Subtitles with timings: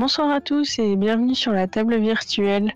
[0.00, 2.72] Bonsoir à tous et bienvenue sur la table virtuelle.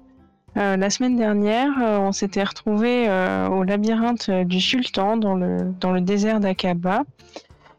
[0.58, 6.00] Euh, la semaine dernière, euh, on s'était retrouvé euh, au labyrinthe du Sultan dans le,
[6.03, 7.05] désert d'Aqaba.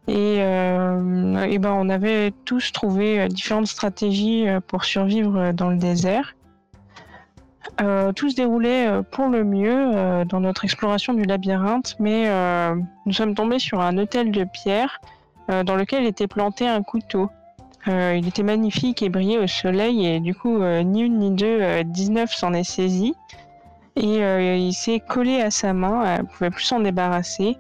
[0.08, 6.36] Et, et ben, on avait tous trouvé différentes stratégies pour survivre dans le désert.
[8.16, 12.28] tout se déroulait pour le mieux dans notre exploration du labyrinthe, mais
[13.06, 15.02] nous sommes tombés sur un hôtel de pierre
[15.50, 17.30] dans lequel était planté un couteau.
[17.88, 21.31] Euh, il était magnifique et brillait au soleil et du coup, euh, ni une ni
[21.31, 23.14] deux, 19 euh, s'en est saisi.
[23.97, 24.17] Et
[24.58, 27.56] il s'est collé à sa main, elle ne pouvait plus s'en débarrasser.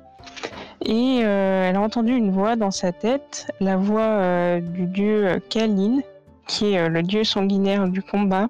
[0.85, 6.01] Et elle a entendu une voix dans sa tête, la voix du dieu Kalin,
[6.45, 8.47] qui est le dieu sanguinaire du combat.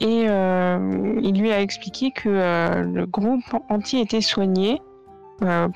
[0.00, 4.80] Et il lui a expliqué que le groupe entier était soigné,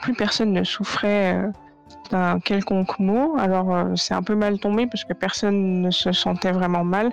[0.01, 1.51] plus personne ne souffrait
[2.11, 3.37] d'un quelconque mot.
[3.39, 7.11] Alors euh, c'est un peu mal tombé parce que personne ne se sentait vraiment mal.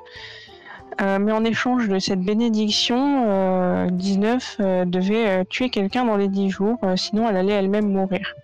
[1.02, 6.50] Euh, mais en échange de cette bénédiction, 19 euh, devait tuer quelqu'un dans les 10
[6.50, 8.36] jours, sinon elle allait elle-même mourir.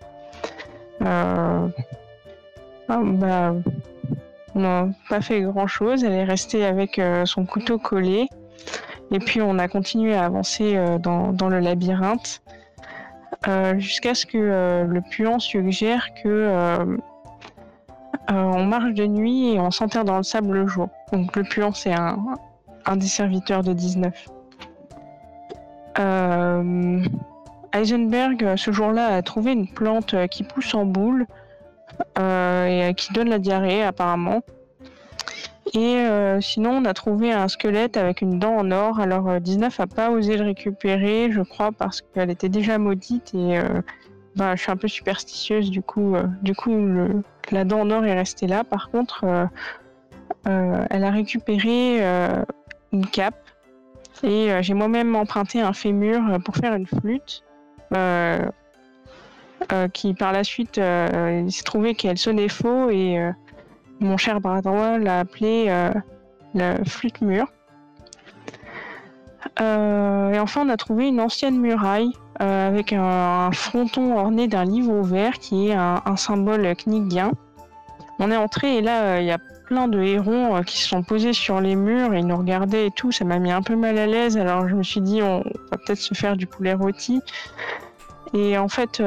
[1.01, 1.67] Ah,
[2.87, 3.55] bah,
[4.53, 8.29] on n'a pas fait grand-chose, elle est restée avec son couteau collé.
[9.11, 12.41] Et puis on a continué à avancer dans, le labyrinthe.
[13.47, 16.97] Euh, jusqu'à ce que euh, le puant suggère que euh,
[18.29, 20.89] on marche de nuit et on s'enterre dans le sable le jour.
[21.13, 22.17] Donc le puant c'est un,
[22.85, 24.29] un des serviteurs de 19.
[27.73, 31.25] Heisenberg, ce jour-là, a trouvé une plante qui pousse en boule
[32.17, 34.41] et qui donne la diarrhée apparemment.
[35.73, 38.99] Et euh, sinon, on a trouvé un squelette avec une dent en or.
[38.99, 43.33] Alors, 19 euh, a pas osé le récupérer, je crois, parce qu'elle était déjà maudite
[43.33, 43.81] et euh,
[44.35, 45.71] bah, je suis un peu superstitieuse.
[45.71, 46.71] Du coup, du coup
[47.51, 48.63] la dent en or est restée là.
[48.63, 49.25] Par contre,
[50.45, 52.01] elle a récupéré
[52.91, 53.49] une cape
[54.23, 57.43] et j'ai moi-même emprunté un fémur pour faire une flûte.
[59.93, 63.31] qui par la suite, s'est trouvé qu'elle sonnait faux et
[63.99, 65.91] mon cher bras droit l'a appelé euh,
[66.53, 67.47] la flûte mûre.
[69.61, 72.11] Euh, et enfin, on a trouvé une ancienne muraille
[72.41, 77.31] euh, avec un, fronton orné d'un livre ouvert qui est un, symbole knigien.
[78.19, 81.33] On est entré et là, il y a plein de hérons qui se sont posés
[81.33, 83.11] sur les murs et ils nous regardaient et tout.
[83.11, 84.37] Ça m'a mis un peu mal à l'aise.
[84.37, 85.39] Alors je me suis dit, on
[85.71, 87.21] va peut-être se faire du poulet rôti.
[88.33, 89.01] Et en fait,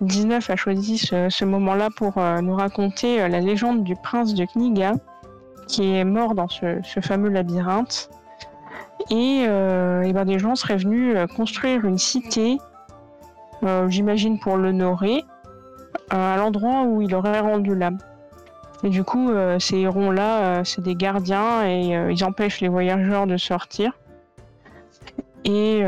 [0.00, 4.44] 19 a choisi ce, moment-là pour euh, nous raconter euh, la légende du prince de
[4.44, 4.92] Kniga,
[5.66, 8.10] qui est mort dans ce, fameux labyrinthe.
[9.10, 12.58] Et, euh, ben, des gens seraient venus construire une cité,
[13.88, 15.24] j'imagine pour l'honorer,
[16.10, 17.98] à l'endroit où il aurait rendu l'âme.
[18.84, 23.92] Et du coup, ces hérons-là, c'est des gardiens et ils empêchent les voyageurs de sortir.
[25.44, 25.82] Et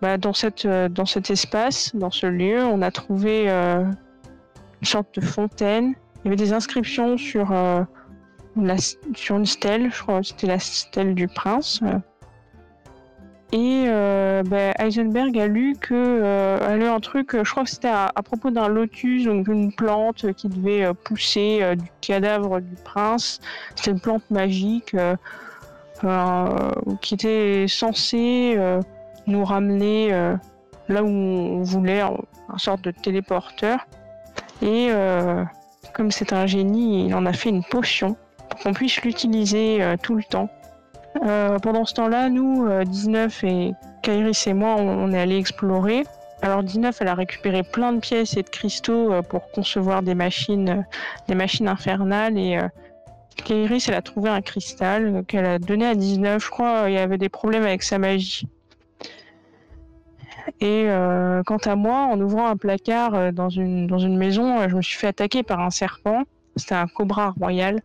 [0.00, 3.84] bah, euh, dans cet espace, dans ce lieu, on a trouvé euh,
[4.80, 5.94] une sorte de fontaine.
[6.18, 7.82] Il y avait des inscriptions sur, euh,
[8.56, 11.80] une stèle, je crois que c'était la stèle du prince.
[13.50, 19.24] Et bah, Heisenberg a lu un truc, je crois que c'était à, propos d'un lotus,
[19.24, 23.40] donc une plante qui devait pousser du cadavre du prince.
[23.74, 24.94] C'était une plante magique
[27.00, 28.58] qui était censée
[29.28, 30.36] nous ramener euh,
[30.88, 32.18] là où on voulait, en,
[32.56, 33.86] sorte de téléporteur.
[34.62, 35.44] Et euh,
[35.94, 38.16] comme c'est un génie, il en a fait une potion
[38.48, 40.48] pour qu'on puisse l'utiliser euh, tout le temps.
[41.62, 43.72] pendant ce temps-là, nous, 19 et
[44.02, 46.04] Kairis et moi, on, est allé explorer.
[46.42, 50.86] Alors 19, elle a récupéré plein de pièces et de cristaux pour concevoir des machines,
[51.26, 52.60] des machines infernales et
[53.44, 56.42] Kairis, elle a trouvé un cristal qu'elle a donné à 19.
[56.42, 58.48] Je crois il y avait des problèmes avec sa magie.
[60.60, 64.58] Et euh, quant à moi, en ouvrant un placard euh, dans une, dans une maison,
[64.58, 66.24] euh, je me suis fait attaquer par un serpent.
[66.56, 67.80] C'était un cobra royal.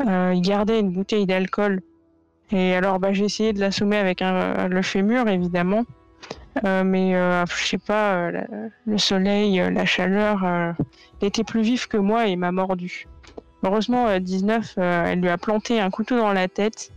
[0.00, 1.82] il gardait une bouteille d'alcool.
[2.50, 5.84] Et alors, bah, j'ai essayé de l'assommer avec le fémur, évidemment.
[6.64, 8.30] mais je sais pas,
[8.86, 10.44] le soleil, la chaleur,
[11.20, 13.06] il était plus vif que moi et m'a mordu.
[13.62, 16.90] Heureusement, 19, elle lui a planté un couteau dans la tête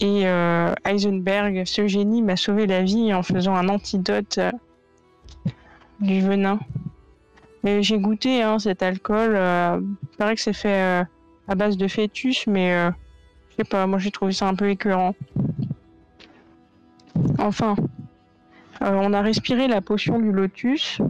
[0.00, 4.52] et euh, Heisenberg, ce génie, m'a sauvé la vie en faisant un antidote euh,
[6.00, 6.58] du venin.
[7.62, 9.34] Mais j'ai goûté hein, cet alcool.
[9.34, 11.04] Euh, il paraît que c'est fait
[11.48, 12.90] à base de fœtus, mais
[13.50, 15.14] je sais pas, moi j'ai trouvé ça un peu écœurant.
[17.38, 17.74] Enfin,
[18.80, 21.00] on a respiré la potion du lotus.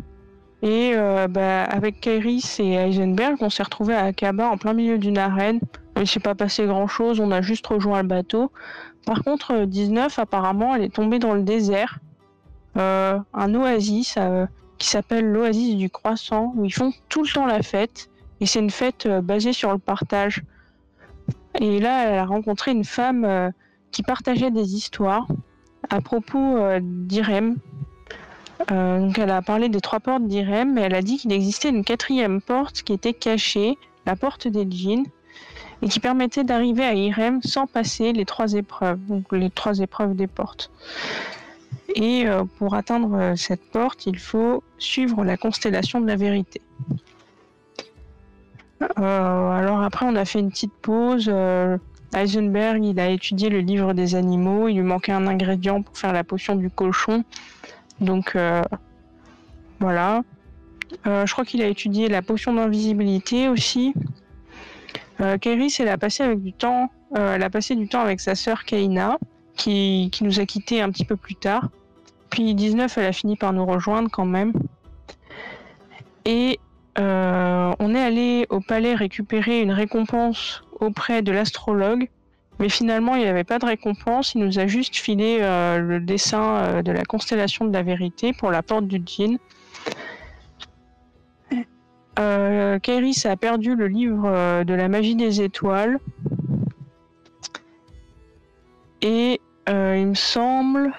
[0.62, 4.98] Et euh, bah, avec Kairis et Heisenberg, on s'est retrouvés à Akaba en plein milieu
[4.98, 5.60] d'une arène.
[5.96, 8.52] Il s'est pas passé grand chose, on a juste rejoint le bateau.
[9.06, 11.98] Par contre, 19, apparemment, elle est tombée dans le désert.
[12.75, 14.19] un oasis
[14.78, 18.10] qui s'appelle l'oasis du croissant, où ils font tout le temps la fête.
[18.40, 20.43] Et c'est une fête basée sur le partage.
[21.58, 23.52] Et là, elle a rencontré une femme
[23.90, 25.26] qui partageait des histoires
[25.88, 27.56] à propos d'Irem,
[28.70, 31.69] euh, donc elle a parlé des trois portes d'Irem, mais elle a dit qu'il existait
[31.69, 35.04] une quatrième porte qui était cachée, la porte des djinns,
[35.86, 40.16] et qui permettait d'arriver à Irem sans passer les trois épreuves, donc les trois épreuves
[40.16, 40.72] des portes.
[41.94, 46.60] Et euh, pour atteindre euh, cette porte, il faut suivre la constellation de la vérité.
[48.96, 51.30] alors après, on a fait une petite pause.
[52.14, 54.68] Heisenberg, il a étudié le livre des animaux.
[54.68, 57.24] Il lui manquait un ingrédient pour faire la potion du cochon.
[58.00, 58.62] Donc euh,
[59.80, 60.22] voilà.
[61.06, 63.94] Euh, je crois qu'il a étudié la potion d'invisibilité aussi.
[65.20, 68.34] Euh, elle a passé avec du temps, euh, elle a passé du temps avec sa
[68.34, 69.18] sœur Kaina,
[69.56, 71.68] qui, qui, nous a quittés un petit peu plus tard.
[72.30, 74.52] Puis 19, elle a fini par nous rejoindre quand même.
[76.24, 76.58] Et
[76.98, 82.08] on est allé au palais récupérer une récompense auprès de l'astrologue
[82.58, 84.34] mais finalement, il n'y avait pas de récompense.
[84.34, 88.32] Il nous a juste filé euh, le dessin euh, de la constellation de la vérité
[88.32, 89.38] pour la porte du djinn.
[92.18, 95.98] Euh, Kairis a perdu le livre euh, de la magie des étoiles.
[99.02, 100.92] Et il me semble.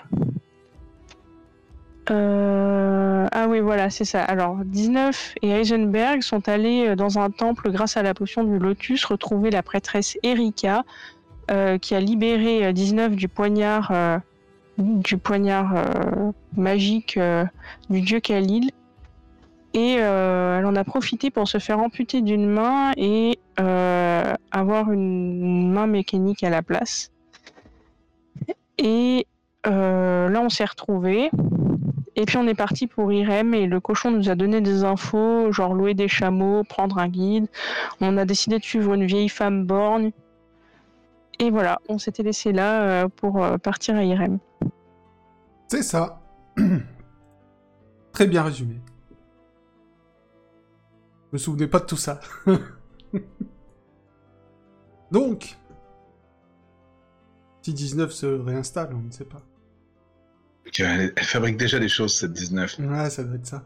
[2.09, 4.23] Ah oui, voilà, c'est ça.
[4.23, 9.05] Alors, 19 et Heisenberg sont allés dans un temple grâce à la potion du lotus
[9.05, 10.83] retrouver la prêtresse Erika,
[11.49, 14.17] euh, qui a libéré 19 euh, du poignard, euh,
[14.77, 15.75] du poignard
[16.57, 17.17] magique
[17.89, 18.71] du dieu Khalil.
[19.73, 25.87] Et elle en a profité pour se faire amputer d'une main et avoir une main
[25.87, 27.11] mécanique à la place.
[28.77, 29.27] Et
[29.65, 31.29] là, on s'est retrouvés.
[32.15, 35.51] Et puis on est parti pour Irem et le cochon nous a donné des infos,
[35.51, 37.45] genre louer des chameaux, prendre un guide.
[38.01, 40.11] On a décidé de suivre une vieille femme borgne
[41.39, 44.39] et voilà, on s'était laissé là euh, pour euh, partir à Irem.
[45.68, 46.21] C'est ça.
[48.11, 48.75] Très bien résumé.
[51.31, 52.19] Je me souvenais pas de tout ça.
[55.11, 55.57] Donc,
[57.61, 59.41] si 19 se réinstalle, on ne sait pas.
[60.79, 62.79] Elle, fabrique déjà des choses, cette 19.
[62.79, 63.65] Ouais, ça doit être ça.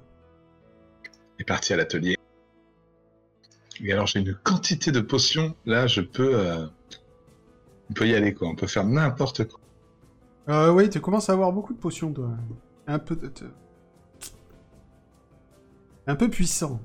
[1.04, 2.18] Elle est partie à l'atelier.
[3.84, 5.56] Et alors, j'ai une quantité de potions.
[5.66, 6.36] Là, je peux.
[6.36, 6.68] Euh,
[7.90, 8.48] on peut y aller, quoi.
[8.48, 9.60] On peut faire n'importe quoi.
[10.50, 12.30] Euh, oui, tu commences à avoir beaucoup de potions, toi.
[12.88, 13.16] Un peu...
[13.16, 13.32] De...
[16.08, 16.80] Un peu puissant.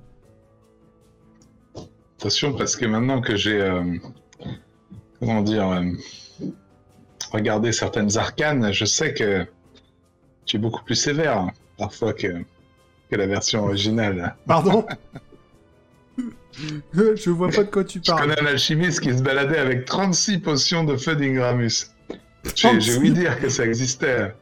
[2.27, 3.61] Attention, parce que maintenant que j'ai...
[3.61, 3.85] Euh,
[5.21, 5.71] comment dire...
[5.71, 5.85] Euh,
[7.31, 9.47] regardé certaines arcanes, je sais que
[10.45, 12.27] tu es beaucoup plus sévère, parfois, que,
[13.09, 14.35] que la version originale.
[14.45, 14.85] Pardon
[16.93, 18.19] Je vois pas de quoi tu parles.
[18.19, 21.93] Je connais un alchimiste qui se baladait avec 36 potions de feu d'Ingramus.
[22.57, 24.35] J'ai ouï dire que ça existait.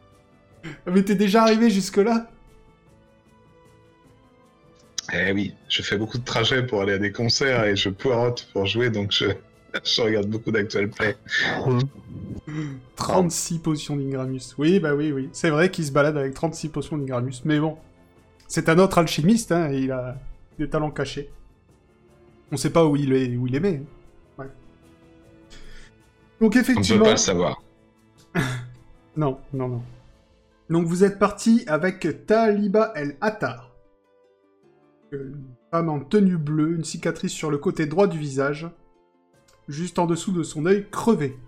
[0.86, 2.30] Mais t'es déjà arrivé jusque-là?
[5.12, 8.48] Eh oui, je fais beaucoup de trajets pour aller à des concerts et je poirote
[8.52, 9.26] pour jouer, donc je,
[9.84, 11.16] je regarde beaucoup d'actual play.
[12.96, 14.54] 36 potions d'Ingramus.
[14.58, 15.28] Oui, bah oui, oui.
[15.32, 17.42] C'est vrai qu'il se balade avec 36 potions d'Ingramus.
[17.44, 17.76] Mais bon,
[18.46, 20.16] c'est un autre alchimiste, hein, et il a
[20.58, 21.30] des talents cachés.
[22.52, 23.82] On sait pas où il est, où il met.
[24.38, 24.46] Ouais.
[26.40, 26.96] Donc effectivement.
[26.96, 27.62] On peut pas le savoir.
[29.16, 29.82] non, non, non.
[30.70, 33.73] Donc vous êtes parti avec Taliba El Attar.
[35.14, 38.68] Une femme en tenue bleue, une cicatrice sur le côté droit du visage,
[39.68, 41.38] juste en dessous de son œil crevé.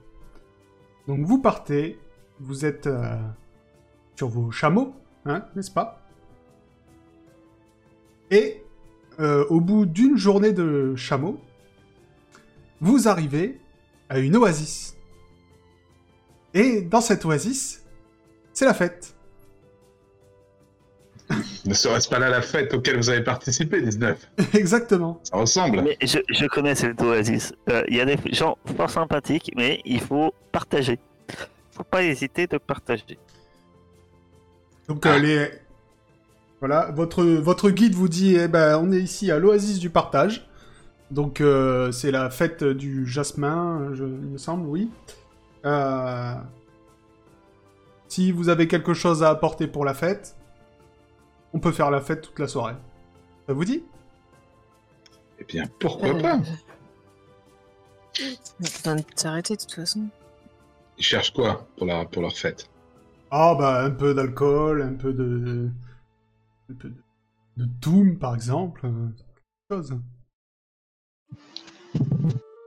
[1.06, 1.98] Donc vous partez,
[2.40, 3.16] vous êtes euh,
[4.16, 4.94] sur vos chameaux,
[5.24, 6.02] hein, n'est-ce pas?
[8.30, 8.62] Et
[9.20, 11.40] euh, au bout d'une journée de chameau,
[12.80, 13.60] vous arrivez
[14.08, 14.96] à une oasis.
[16.54, 17.84] Et dans cette oasis,
[18.52, 19.15] c'est la fête.
[21.64, 25.20] Ne serait-ce pas là la fête auquel vous avez participé, 19 Exactement.
[25.24, 25.82] Ça ressemble.
[25.82, 27.52] Mais je, connais cette oasis.
[27.68, 30.98] Euh, il y a des gens fort sympathiques, mais il faut partager.
[31.72, 33.18] Faut pas hésiter de partager.
[34.88, 35.50] Donc euh, les,
[36.60, 40.48] voilà, votre, votre guide vous dit, eh ben, on est ici à l'oasis du partage.
[41.10, 44.90] Donc, euh, c'est la fête du jasmin, je, il me semble, oui.
[45.64, 46.34] Euh,
[48.08, 50.34] si vous avez quelque chose à apporter pour la fête,
[51.56, 52.74] on peut faire la fête toute la soirée.
[53.46, 53.82] Ça vous dit?
[55.38, 56.38] Eh bien, pourquoi Euh, pas
[58.20, 60.06] On va s'arrêter de toute façon.
[60.98, 62.68] Ils cherchent quoi pour, la, pour leur fête?
[63.30, 65.70] Ah bah un peu d'alcool, un peu de...
[66.70, 66.94] Un peu de...
[67.56, 68.82] de Doom par exemple.
[68.84, 69.98] euh, quelque chose.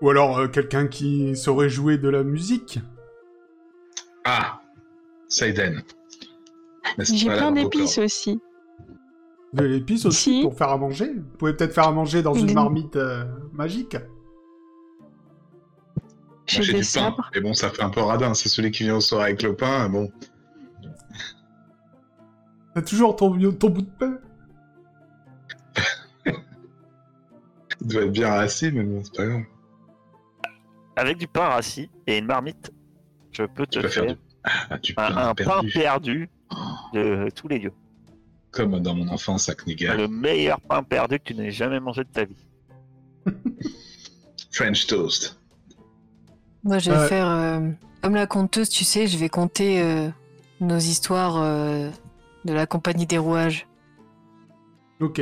[0.01, 2.79] Ou alors euh, quelqu'un qui saurait jouer de la musique.
[4.25, 4.61] Ah
[5.27, 5.83] Saiden.
[6.97, 8.41] N'est-ce J'ai plein d'épices aussi.
[9.53, 10.41] De l'épice aussi Si.
[10.43, 11.11] pour faire à manger.
[11.13, 13.97] Vous pouvez peut-être faire à manger dans une marmite euh, magique.
[16.45, 16.83] J'ai des du pain.
[16.83, 17.29] sabres.
[17.33, 18.33] Mais bon, ça fait un peu radin.
[18.33, 19.89] C'est celui qui vient au soir avec le pain.
[19.89, 20.11] Bon,
[22.75, 24.17] T'as toujours ton, ton bout de pain
[27.81, 29.41] il doit être bien assis, mais bon, c'est pas grave.
[30.95, 32.71] Avec du pain rassis et une marmite,
[33.31, 35.71] je peux te Tu faire faire du, ah, du pain un pain perdu.
[35.71, 36.29] perdu
[36.93, 37.73] de tous les lieux.
[38.51, 39.95] Comme dans mon enfance à Kniga.
[39.95, 42.35] Le meilleur pain perdu que tu n'aies jamais mangé de ta vie.
[44.51, 45.39] French toast.
[46.63, 47.69] Moi, je vais faire euh,
[48.01, 50.09] comme la conteuse, tu sais, je vais compter euh,
[50.59, 51.89] nos histoires euh,
[52.45, 53.67] de la compagnie des rouages.
[54.99, 55.21] Ok.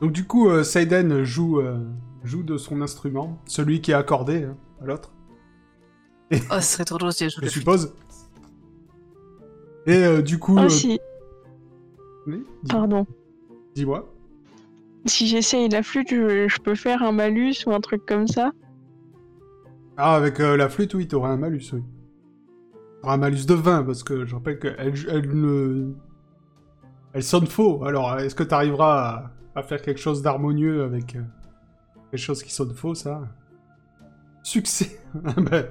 [0.00, 1.78] Donc du coup, euh, Seiden joue, euh,
[2.24, 5.12] joue de son instrument, celui qui est accordé hein, à l'autre,
[6.50, 7.94] Oh, ce serait trop drôle si elle joue je suppose.
[9.86, 10.56] Et euh, du coup...
[10.58, 10.98] Ah euh, si,
[12.26, 13.06] oui, dis- pardon.
[13.74, 14.08] dis-moi.
[15.06, 18.52] Si j'essaye la flûte, je, je peux faire un malus ou un truc comme ça
[19.96, 21.82] Ah, avec euh, la flûte, oui, t'auras un malus, oui.
[23.00, 25.92] T'auras un malus de 20, parce que je rappelle qu'elle elle, elle ne...
[27.14, 31.22] Elle sonne faux, alors est-ce que t'arriveras à, à faire quelque chose d'harmonieux avec euh,
[32.10, 33.22] quelque chose qui sonne faux, ça?
[34.44, 35.66] Succès Ah ben,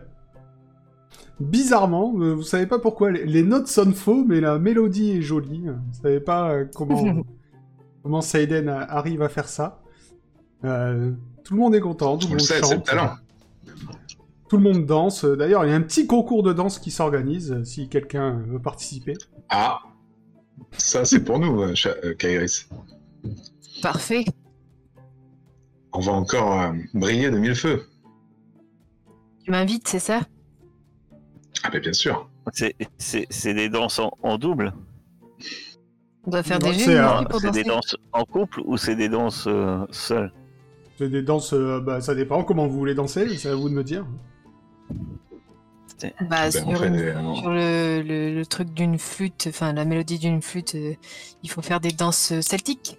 [1.41, 5.21] Bizarrement, euh, vous savez pas pourquoi, les, les notes sonnent faux, mais la mélodie est
[5.21, 5.63] jolie.
[5.65, 7.23] Vous savez pas euh, comment,
[8.03, 9.81] comment Seiden arrive à faire ça.
[10.63, 11.11] Euh,
[11.43, 12.69] tout le monde est content, tout le monde sait, chante.
[12.69, 13.15] c'est le talent.
[14.49, 15.25] Tout le monde danse.
[15.25, 18.59] D'ailleurs, il y a un petit concours de danse qui s'organise euh, si quelqu'un veut
[18.59, 19.13] participer.
[19.49, 19.79] Ah
[20.71, 22.67] Ça, c'est pour nous, euh, euh, Kairis.
[23.81, 24.25] Parfait.
[25.93, 27.87] On va encore euh, briller de mille feux.
[29.43, 30.21] Tu m'invites, c'est ça?
[31.63, 32.29] Ah, mais bien sûr.
[32.53, 34.73] C'est- C'est c'est des danses en, en double
[36.25, 39.45] On doit faire des c'est, euh, C'est des danses en couple ou c'est des danses
[39.47, 40.31] euh, seules?
[40.97, 43.73] C'est des danses, euh, bah, ça dépend comment vous voulez danser, c'est à vous de
[43.73, 44.05] me dire.
[46.03, 50.17] Bah, Ben, sur, fait une- sur le, le- le truc d'une flûte, enfin la mélodie
[50.17, 50.93] d'une flûte, euh,
[51.43, 52.97] il faut faire des danses euh, celtiques.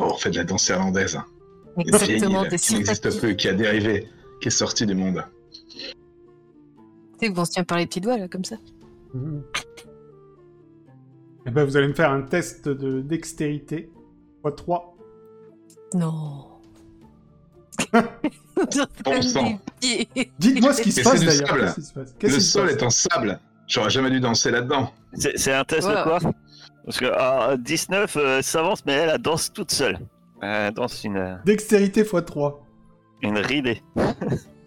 [0.00, 1.16] Oh, on fait de la danse irlandaise.
[1.16, 1.26] hein.
[1.76, 4.08] Vieille Exactement, île des qui n'existe plus, qui a dérivé,
[4.40, 5.22] qui est sortie du monde.
[7.22, 8.56] Tu sais qu'on se tient par les petits doigts là, comme ça.
[9.14, 9.44] Mhm.
[11.46, 13.90] Eh ben, vous allez me faire un test de dextérité.
[14.44, 14.96] x 3.
[15.94, 16.46] Non.
[19.04, 19.58] Bon sang.
[20.38, 21.74] Dites-moi ce qui se passe d'ailleurs.
[22.22, 22.76] Le sol passe?
[22.76, 23.40] est en sable.
[23.66, 24.92] J'aurais jamais dû danser là-dedans.
[25.14, 26.04] C'est un test Voilà.
[26.04, 26.32] de quoi?
[26.84, 29.98] Parce que ah, 19 euh, s'avance, mais elle, elle danse toute seule.
[30.42, 32.66] Elle danse une, euh, Dextérité x 3.
[33.22, 33.82] une ridée.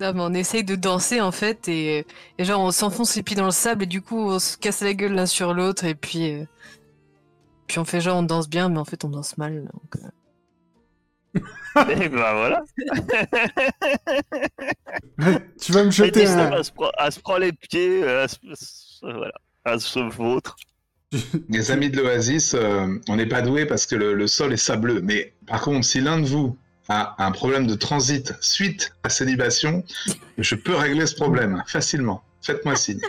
[0.00, 2.06] Non, mais on essaye de danser en fait et,
[2.38, 4.80] et genre on s'enfonce les pieds dans le sable et du coup on se casse
[4.80, 6.46] la gueule l'un sur l'autre et puis euh,
[7.66, 10.08] puis on fait genre on danse bien mais en fait on danse mal donc, euh.
[11.90, 12.64] Et ben voilà.
[15.60, 16.56] tu vas me Et jeter 19, un...
[16.56, 19.34] elle, se prend, elle se prend les pieds, euh, elle se, voilà.
[19.64, 20.56] Elle se vautre.
[21.48, 24.56] Les amis de l'Oasis, euh, on n'est pas doués parce que le, le sol est
[24.56, 25.00] sableux.
[25.00, 26.58] Mais par contre, si l'un de vous
[26.90, 29.84] a un problème de transit suite à ces libations,
[30.38, 32.22] je peux régler ce problème facilement.
[32.42, 33.00] Faites-moi signe.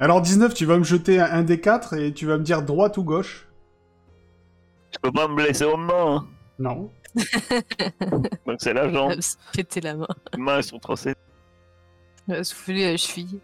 [0.00, 2.62] Alors 19, tu vas me jeter un, un des 4 et tu vas me dire
[2.62, 3.46] droite ou gauche?
[4.92, 6.16] Je peux pas me blesser aux mains.
[6.16, 6.26] hein.
[6.58, 6.90] Non.
[8.46, 9.14] Donc c'est la jambe.
[9.52, 11.14] Péter la main, Les mains elles sont tracées.
[12.28, 13.40] Se souffler la cheville.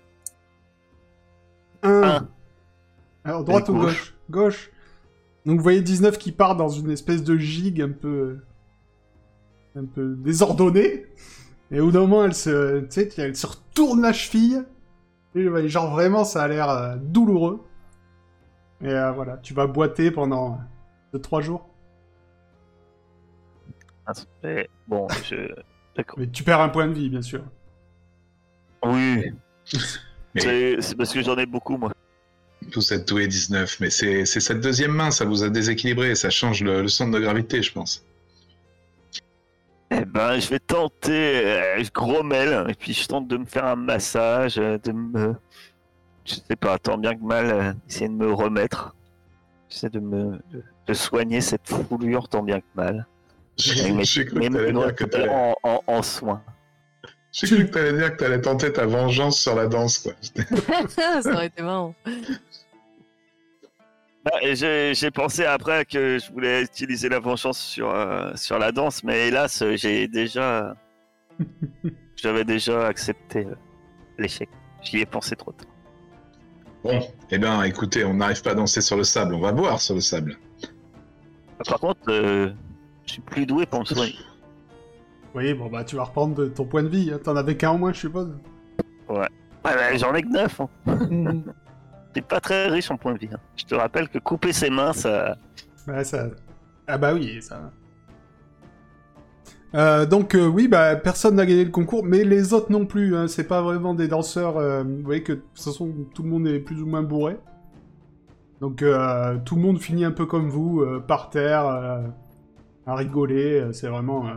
[1.82, 2.02] 1.
[2.02, 2.28] Un.
[3.24, 3.84] Alors droite Et ou gauche.
[3.84, 4.14] gauche?
[4.30, 4.70] Gauche.
[5.46, 8.40] Donc vous voyez 19 qui part dans une espèce de gigue un peu...
[9.78, 11.06] un peu désordonnée.
[11.70, 14.64] Et au bout d'un moment, elle se, tu sais, elle se retourne la cheville.
[15.34, 17.64] Et genre vraiment, ça a l'air euh, douloureux.
[18.82, 20.58] Et euh, voilà, tu vas boiter pendant
[21.14, 21.68] 2-3 jours.
[24.44, 25.36] Et bon, je.
[25.96, 26.18] D'accord.
[26.18, 27.42] Mais tu perds un point de vie, bien sûr.
[28.84, 29.24] Oui.
[30.34, 31.92] Mais- C'est c'est parce que j'en ai beaucoup, moi.
[32.74, 36.28] Vous êtes doué 19, mais c'est c'est cette deuxième main, ça vous a déséquilibré, ça
[36.28, 38.04] change le, le centre de gravité, je pense.
[40.18, 41.46] Ben, je vais tenter.
[41.46, 45.34] euh, je grommelle, et puis je tente de me faire un massage, euh, de me.
[46.24, 48.96] Je sais pas, tant bien que mal, euh, essayer de me remettre.
[49.68, 50.40] J'essaie de me.
[50.52, 53.06] de de soigner cette foulure tant bien que mal.
[53.58, 53.74] J'ai
[54.24, 56.42] cru que t'allais- en, en, en soins.
[57.30, 60.14] j'ai cru que t'allais dire que t'allais tenter ta vengeance sur la danse, quoi.
[61.22, 61.94] ça aurait été marrant.
[64.42, 69.02] Et J'ai pensé après que je voulais utiliser la vengeance sur, euh, sur la danse,
[69.04, 70.74] mais hélas, euh, j'ai déjà.
[72.16, 73.54] J'avais déjà accepté euh,
[74.18, 74.48] l'échec.
[74.82, 75.68] J'y ai pensé trop tard.
[76.82, 79.80] Bon, eh bien, écoutez, on n'arrive pas à danser sur le sable, on va boire
[79.80, 80.36] sur le sable.
[81.66, 82.50] Par contre, euh,
[83.06, 84.14] je suis plus doué pour me soigner.
[85.34, 87.10] Oui, bon bah tu vas reprendre de ton point de vie.
[87.12, 87.20] hein.
[87.22, 88.34] T'en avais qu'un en moins, je suppose.
[89.10, 89.28] Ouais,
[89.62, 90.60] bah, J'en ai que 9.
[90.60, 90.68] Hein.
[92.18, 93.28] C'est pas très riche en points de vie.
[93.32, 93.38] hein.
[93.56, 95.36] Je te rappelle que couper ses mains, ça.
[95.86, 96.26] Ouais, ça...
[96.88, 97.70] Ah bah oui, ça...
[99.74, 103.14] Euh, donc euh, oui, bah personne n'a gagné le concours, mais les autres non plus.
[103.14, 103.28] Hein.
[103.28, 104.56] C'est pas vraiment des danseurs.
[104.56, 107.36] euh, vous voyez que de toute façon tout le monde est plus ou moins bourré.
[108.60, 112.00] Donc euh, tout le monde finit un peu comme vous, euh, par terre, euh,
[112.86, 113.60] à rigoler.
[113.60, 114.32] euh, C'est vraiment euh,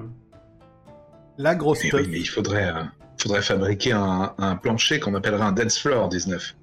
[1.39, 2.83] la grosse oui, mais il faudrait, euh,
[3.17, 6.55] faudrait fabriquer un, un plancher qu'on appellerait un dance floor 19.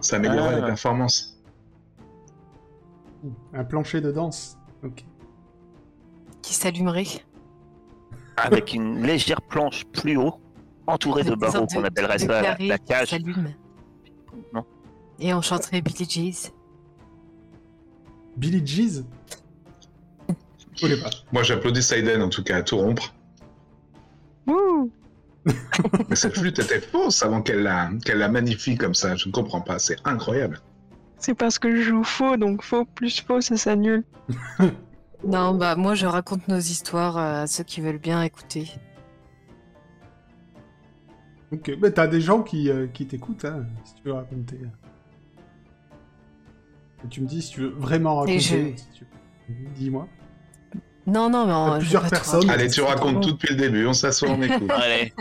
[0.00, 0.60] Ça améliorerait Ah.
[0.60, 1.32] les performances.
[3.52, 4.56] un plancher de danse.
[4.84, 5.04] Ok.
[6.42, 7.06] Qui s'allumerait.
[8.36, 10.38] Avec une légère planche plus haut,
[10.86, 13.16] entourée de barreaux qu'on appellerait de ça la, cage.
[14.52, 14.64] Non.
[15.18, 16.52] Et on chanterait Billy Jeez.
[18.36, 19.02] Billy Jeez?
[20.28, 21.10] Je connais pas.
[21.32, 23.14] Moi, j'applaudis Saiden, en tout cas, à tout rompre.
[24.46, 24.90] Ouh.
[26.08, 29.14] Mais cette flûte était fausse avant qu'elle la, qu'elle la magnifie comme ça.
[29.16, 29.78] Je ne comprends pas.
[29.78, 30.60] C'est incroyable.
[31.18, 34.04] C'est parce que je joue faux, donc faux plus faux, ça s'annule.
[35.26, 38.70] Non, bah moi je raconte nos histoires à ceux qui veulent bien écouter.
[41.52, 44.58] Ok, mais t'as des gens qui, euh, qui t'écoutent, hein, si tu veux raconter.
[47.04, 48.34] Et tu me dis si tu veux vraiment raconter.
[48.36, 49.06] Et je- si tu-
[49.74, 50.06] Dis-moi.
[51.06, 52.50] Non, non, mais Il y a en- plusieurs je vais pas personnes.
[52.50, 53.86] Allez, tu racontes tout depuis le début.
[53.86, 54.68] On s'assoit, on écoute.
[54.74, 55.12] Allez.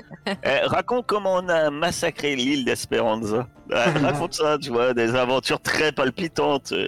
[0.43, 3.47] Eh, raconte comment on a massacré l'île d'Esperanza.
[3.71, 6.71] Ah, raconte ça, tu vois, des aventures très palpitantes.
[6.71, 6.87] Euh,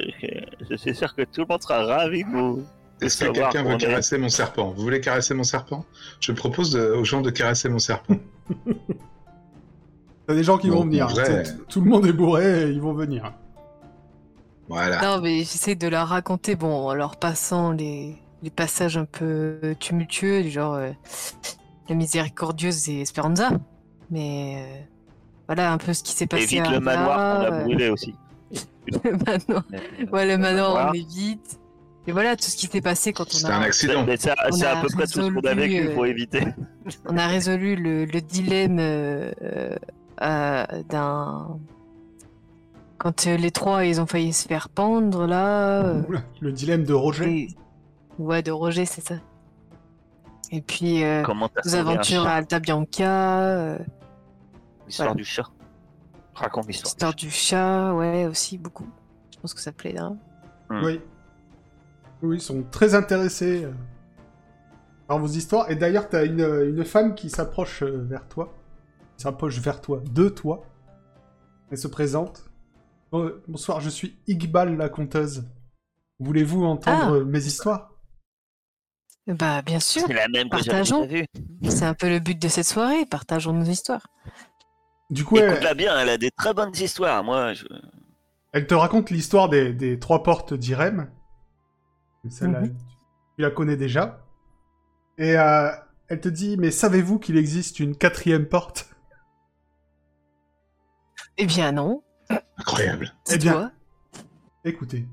[0.70, 2.64] Je suis sûr que tout le monde sera ravi de vous.
[3.00, 4.74] Est-ce que quelqu'un veut est- caresser mon serpent?
[4.76, 5.86] Vous voulez caresser mon serpent?
[6.20, 8.16] Je propose de- aux gens de caresser mon serpent.
[10.28, 11.08] T'as des gens qui Bon, vont venir.
[11.08, 13.32] vrai- Tout le monde est bourré et ils vont venir.
[14.68, 15.02] Voilà.
[15.02, 19.76] Non, mais j'essaie de la raconter, bon, en leur passant les, les passages un peu
[19.80, 20.92] tumultueux, du genre euh,
[21.90, 23.50] la miséricordieuse et Esperanza.
[24.12, 24.82] Mais euh,
[25.48, 27.90] voilà un peu ce qui s'est passé Évite à le manoir qu'on a euh, brûlé
[27.90, 28.16] aussi.
[29.04, 29.64] le manoir.
[29.74, 30.90] Euh, Ouais, le manoir, manoir.
[30.92, 31.60] on évite.
[32.10, 34.06] Et voilà tout ce qui s'est passé quand on C'était un a, accident.
[34.06, 36.06] Mais c'est c'est à a peu près tout ce qu'on a résolu, vécu, euh, faut
[36.06, 36.44] éviter.
[37.10, 39.32] on a résolu le, le dilemme euh,
[40.22, 41.58] euh, d'un.
[42.98, 45.84] Quand euh, les trois ils ont failli se faire pendre là.
[45.84, 47.48] euh, Oula, le dilemme de Roger.
[48.18, 49.16] Ouais, de Roger, c'est ça.
[50.52, 51.24] Et puis, euh,
[51.66, 53.78] nos aventures à Alta Bianca, euh,
[54.88, 55.16] L'histoire voilà.
[55.16, 55.46] du chat.
[56.34, 56.94] Raconte l'histoire.
[56.94, 58.88] l'histoire du chat, ouais, aussi, beaucoup.
[59.34, 60.18] Je pense que ça plaît, hein.
[60.70, 60.84] Hmm.
[60.84, 61.02] Oui.
[62.24, 63.72] Oui, ils sont très intéressés euh,
[65.08, 65.70] par vos histoires.
[65.70, 68.54] Et d'ailleurs, t'as une, une femme qui s'approche euh, vers toi.
[69.18, 70.64] Qui s'approche vers toi, de toi.
[71.72, 72.50] Elle se présente.
[73.12, 75.44] Bon- bonsoir, je suis Iqbal, la conteuse.
[76.20, 77.12] Voulez-vous entendre Ah.
[77.16, 77.92] euh, mes histoires?
[79.28, 80.04] Bah, bien sûr.
[80.08, 81.06] C'est la même que j'avais Partageons.
[81.06, 81.22] déjà
[81.62, 81.70] vue.
[81.70, 83.06] C'est un peu le but de cette soirée.
[83.06, 84.08] Partageons nos histoires.
[85.10, 87.24] Du coup, elle, Écoute-la bien, elle a des très bonnes histoires.
[87.24, 87.66] Moi, je...
[88.54, 91.12] elle te raconte l'histoire des, des trois portes d'Irem.
[92.30, 92.68] Celle-là, Mhm.
[92.78, 92.86] tu-
[93.38, 94.26] tu la connais déjà.
[95.18, 95.70] Et euh,
[96.10, 98.90] elle te dit, mais savez-vous qu'il existe une quatrième porte?
[101.38, 102.02] Eh bien, non.
[102.58, 103.14] Incroyable.
[103.32, 103.72] Eh bien.
[104.66, 105.08] Écoutez,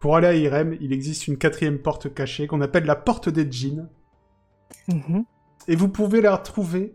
[0.00, 3.50] pour aller à Irem, il existe une quatrième porte cachée qu'on appelle la porte des
[3.50, 3.88] djinns.
[4.88, 5.24] Mhm.
[5.68, 6.94] Et vous pouvez la retrouver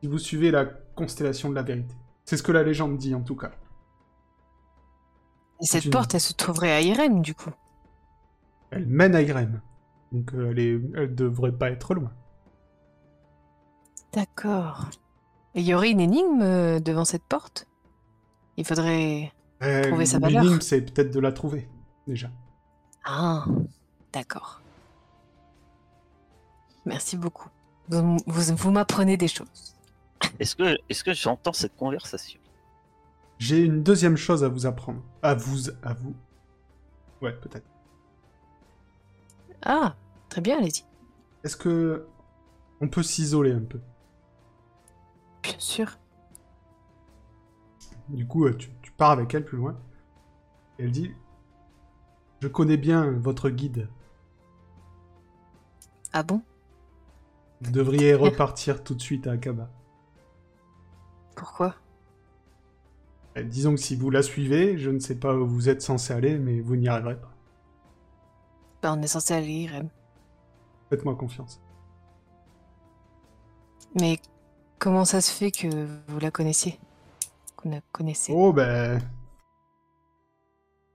[0.00, 1.94] si vous suivez la constellation de la vérité.
[2.24, 3.52] C'est ce que la légende dit en tout cas.
[5.60, 7.50] Et cette une- porte, elle se trouverait à Irem, du coup.
[8.70, 9.60] Elle mène à Irem.
[10.12, 10.80] Donc euh, elle, est...
[10.94, 12.12] elle devrait pas être loin.
[14.12, 14.90] D'accord.
[15.54, 17.66] Et il y aurait une énigme euh, devant cette porte?
[18.56, 19.32] Il faudrait...
[19.62, 20.42] Euh, Trouver sa valeur.
[20.42, 21.68] L'énigme, c'est peut-être de la trouver,
[22.08, 22.30] déjà.
[23.04, 23.44] Ah,
[24.12, 24.60] d'accord.
[26.84, 27.48] Merci beaucoup.
[27.88, 29.76] Vous, vous, vous m'apprenez des choses.
[30.40, 32.40] Est-ce que, est que j'entends cette conversation?
[33.38, 35.02] J'ai une deuxième chose à vous apprendre.
[35.22, 35.70] À vous...
[35.82, 36.14] À vous.
[37.22, 37.66] Ouais, peut-être.
[39.62, 39.94] Ah,
[40.28, 40.84] très bien, allez-y.
[41.44, 42.06] Est-ce que...
[42.80, 43.80] On peut s'isoler un peu?
[45.42, 45.98] Bien sûr.
[48.08, 49.76] Du coup, euh, tu, tu pars avec elle plus loin.
[50.78, 51.12] Et elle dit
[52.40, 53.88] Je connais bien votre guide.
[56.12, 56.42] Ah bon?
[57.60, 59.68] Vous devriez repartir tout de suite à Akaba.
[61.34, 61.74] Pourquoi?
[63.34, 66.12] Eh, Disons que si vous la suivez, je ne sais pas où vous êtes censé
[66.12, 67.32] aller, mais vous n'y arriverez pas.
[68.82, 69.88] Bah, on est censé aller, Rem.
[70.90, 71.60] Faites-moi confiance.
[74.00, 74.18] Mais
[74.78, 75.66] comment ça se fait que
[76.08, 76.78] vous la connaissiez?
[77.56, 78.32] Qu'on la connaissait?
[78.34, 79.00] Oh ben...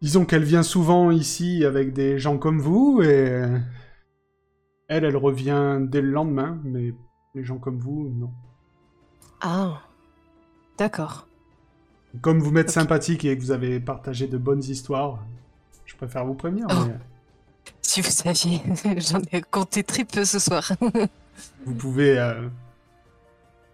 [0.04, 3.48] Disons qu'elle vient souvent ici avec des gens comme vous, et...
[4.90, 6.94] Elle, elle revient dès le lendemain, mais
[7.34, 8.30] les gens comme vous, non.
[9.40, 9.82] Ah,
[10.78, 11.26] d'accord.
[12.22, 15.24] Comme vous m'êtes sympathique et que vous avez partagé de bonnes histoires,
[15.86, 16.84] je préfère vous prévenir, Oh.
[16.86, 16.96] mais
[17.82, 18.62] Si vous saviez,
[18.98, 20.70] j'en ai compté triple ce soir.
[21.66, 22.20] vous pouvez...
[22.20, 22.50] euh,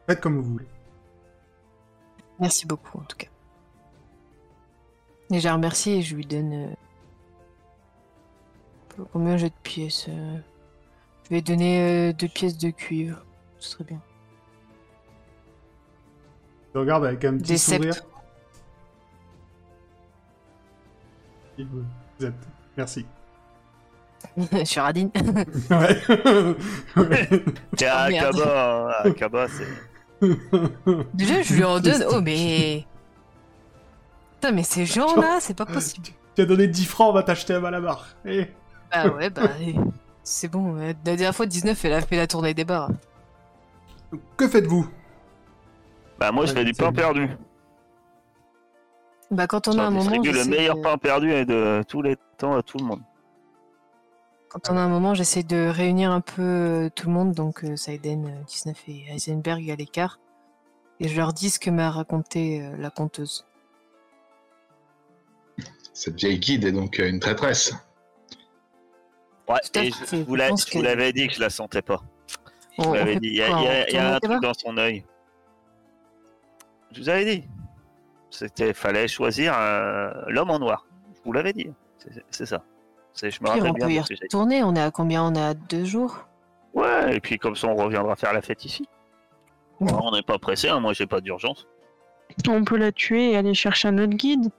[0.07, 0.67] Faites comme vous voulez.
[2.39, 3.27] Merci beaucoup, en tout cas.
[5.31, 6.53] Et je la remercie et je lui donne.
[8.97, 10.37] euh, Combien j'ai de pièces euh,
[11.25, 13.23] Je vais lui donner euh, deux pièces de cuivre.
[13.59, 14.01] Ce serait bien.
[16.73, 17.93] Je regarde avec un petit Des sourire.
[22.77, 23.05] Merci.
[24.37, 25.11] je suis radine.
[25.69, 26.01] Ouais.
[26.97, 27.29] Ouais.
[27.77, 28.35] Tiens, Oh, merde.
[28.39, 30.27] Akaba, Akaba, c'est.
[31.13, 32.03] Déjà, je lui en donne.
[32.09, 32.85] Oh, mais.
[34.39, 36.07] Putain, mais ces gens-là, c'est pas possible.
[36.35, 38.07] Tu as donné 10 francs, on va t'acheter un malabar.
[38.25, 38.47] Eh.
[38.91, 39.49] Bah ouais, bah.
[40.23, 40.75] C'est bon.
[40.77, 42.89] euh, La dernière fois, 19, elle a fait la tournée des bars.
[44.37, 44.87] Que faites-vous?
[46.19, 47.01] Bah, moi, je Ouais, fais du c'est pain bien.
[47.03, 47.29] perdu.
[49.31, 49.99] Bah, quand on Je a un moment.
[50.01, 53.01] distribue le j'essaie meilleur de- pain perdu de tous les temps à tout le monde.
[54.49, 57.63] Quand on a un moment, j'essaie de réunir un peu euh, tout le monde, donc
[57.63, 60.19] euh, Saiden, euh, 19 et Heisenberg à l'écart.
[60.99, 63.45] Et je leur dis ce que m'a raconté euh, la conteuse.
[65.99, 67.73] Cette vieille guide est donc euh, une traîtresse.
[69.49, 72.01] Ouais, et je vous que- l'avais dit que je la sentais pas.
[72.77, 75.03] Je vous l'avais dit, il y a, y y un truc dans son œil.
[76.93, 77.49] Je vous avais dit.
[78.29, 80.85] C'était, fallait choisir euh, l'homme en noir.
[81.15, 81.67] Je vous l'avais dit.
[82.29, 82.63] C'est- ça.
[83.11, 84.63] C'est- Je me rappelle on bien peut y retourner.
[84.63, 85.25] On est à combien?
[85.25, 86.25] On est à deux jours?
[86.73, 88.87] Ouais, et puis comme ça, on reviendra faire la fête ici.
[89.81, 89.91] Ouais.
[90.01, 91.67] On n'est pas pressé, hein, moi j'ai pas d'urgence.
[92.47, 94.49] On peut la tuer et aller chercher un autre guide.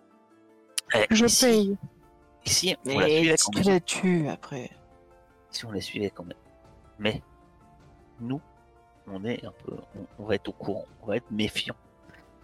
[0.94, 1.76] Eh, Je ici- paye.
[2.46, 4.24] Ici, on la Mais suivait si quand tu même.
[4.26, 4.70] la après.
[5.50, 6.36] Si on les suivait quand même.
[6.98, 7.22] Mais
[8.20, 8.40] nous,
[9.06, 11.74] on est un peu, on, on va être au courant, on va être méfiant.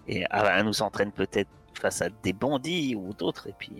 [0.08, 3.48] Et ah, elle nous entraîne peut-être face à des bandits ou d'autres.
[3.48, 3.72] Et puis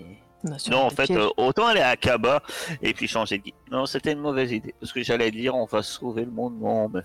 [0.71, 2.43] Non, en fait, euh, autant aller à Kaba
[2.83, 3.55] et puis changer de guide.
[3.71, 6.59] Non, c'était une mauvaise idée parce que j'allais dire on va sauver le monde.
[6.61, 7.01] Non, mais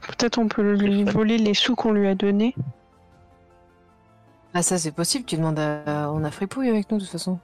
[0.00, 2.54] Peut-être on peut lui voler les sous qu'on lui a donnés.
[4.54, 5.24] Ah, ça, c'est possible.
[5.24, 6.10] Tu demandes à.
[6.12, 7.38] On a fripouille avec nous, de toute façon.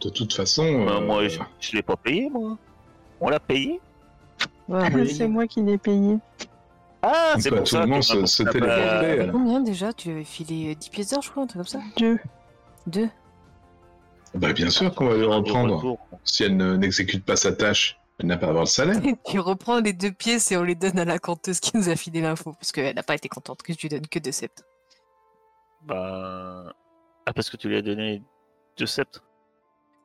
[0.00, 2.56] De toute façon, euh, euh, moi je, je l'ai pas payé moi.
[3.20, 3.80] On l'a payé.
[4.68, 6.18] Ouais, va C'est moi qui l'ai payé.
[7.02, 8.42] Ah, On c'est à pour tout ça moment que se-.
[8.42, 9.92] Euh, Combien déjà?
[9.92, 11.80] Tu avais filé euh, 10 pièces d'or, je crois, un truc comme ça?
[11.98, 12.18] Deux.
[12.86, 13.08] Deux
[14.34, 15.96] bah, bien sûr qu'on va le reprendre.
[16.24, 19.00] Si elle ne- n'exécute pas sa tâche, elle n'a pas à avoir le salaire.
[19.26, 21.94] Tu reprends les deux pièces et on les donne à la conteuse qui nous a
[21.94, 24.64] filé l'info, parce qu'elle n'a pas été contente que je lui donne que deux sceptres.
[25.86, 26.72] Bah.
[27.26, 28.22] Ah, parce que tu lui as donné
[28.78, 29.24] deux sceptres.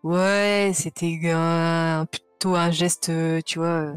[0.03, 3.93] Ouais, c'était un- plutôt un geste, euh, tu vois.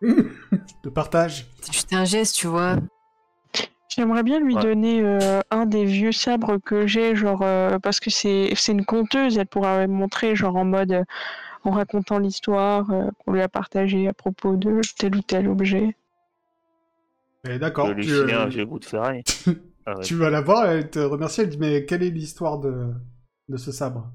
[0.02, 1.46] De partage.
[1.60, 2.76] C'était juste un geste, tu vois.
[3.88, 4.62] J'aimerais bien lui Ouais.
[4.62, 8.84] donner euh, un des vieux sabres que j'ai, genre euh, parce que c'est c'est une
[8.86, 11.04] conteuse, elle pourra me montrer genre en mode euh,
[11.64, 15.96] en racontant l'histoire euh, qu'on lui a partagée à propos de tel ou tel objet.
[17.44, 17.88] Eh, Je D'accord.
[17.92, 19.22] lui Tu, filer un euh, vieux bout de ferraille.
[19.86, 20.04] Ah ouais.
[20.04, 22.92] tu vas la voir, elle te remercie, elle dit Mais quelle est l'histoire de...
[23.48, 24.12] de ce sabre?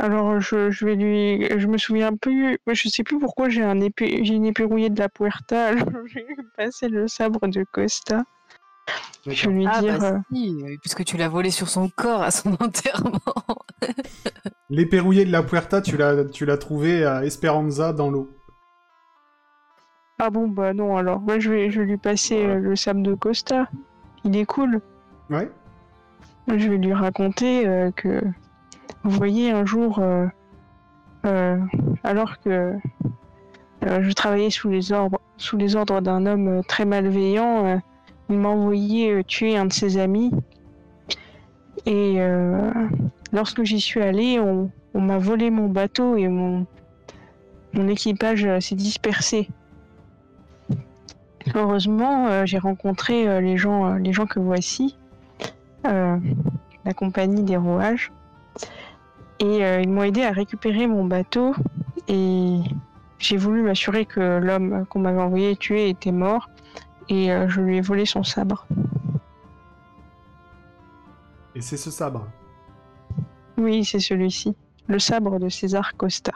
[0.00, 3.80] Alors je, je vais lui, je me souviens plus, je sais plus pourquoi j'ai un
[3.80, 5.68] épée, j'ai une épée rouillée de la Puerta.
[5.68, 8.22] Alors je vais lui passer le sabre de Costa.
[9.26, 9.98] Je vais lui Ah, dire.
[9.98, 13.20] bah si, euh, puisque tu l'as volé sur son corps à son enterrement.
[14.70, 18.30] L'épée rouillée de la Puerta, tu l'as tu l'as trouvée à Esperanza dans l'eau.
[20.20, 23.02] Ah bon bah non alors, moi je vais, je vais lui passer euh, le sabre
[23.02, 23.68] de Costa.
[24.24, 24.80] Il est cool.
[25.30, 25.48] Ouais
[26.48, 28.20] Je vais lui raconter euh, que,
[29.04, 30.26] vous voyez, un jour, euh,
[31.24, 31.58] euh,
[32.02, 32.74] alors que
[33.82, 37.80] je travaillais sous les ordres, sous les ordres d'un homme très malveillant,
[38.28, 40.32] il m'a envoyé tuer un de ses amis.
[41.86, 42.18] Et
[43.32, 46.66] lorsque j'y suis allé, on, on m'a volé mon bateau et mon,
[47.72, 49.48] mon équipage s'est dispersé.
[51.54, 54.96] Heureusement, euh, j'ai rencontré euh, les gens, euh, les gens que voici.
[55.84, 58.12] La compagnie des rouages.
[59.40, 61.54] Et ils m'ont aidé à récupérer mon bateau.
[62.08, 62.58] Et
[63.18, 66.50] j'ai voulu m'assurer que l'homme qu'on m'avait envoyé tuer était mort.
[67.08, 68.66] Et je lui ai volé son sabre.
[71.54, 72.26] Et c'est ce sabre?
[73.56, 74.54] Oui, c'est celui-ci.
[74.88, 76.32] Le sabre de César Costa.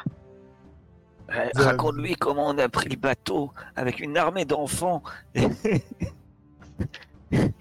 [1.35, 5.03] Euh, Raconte-lui comment on a pris le bateau avec une armée d'enfants
[5.35, 5.49] Et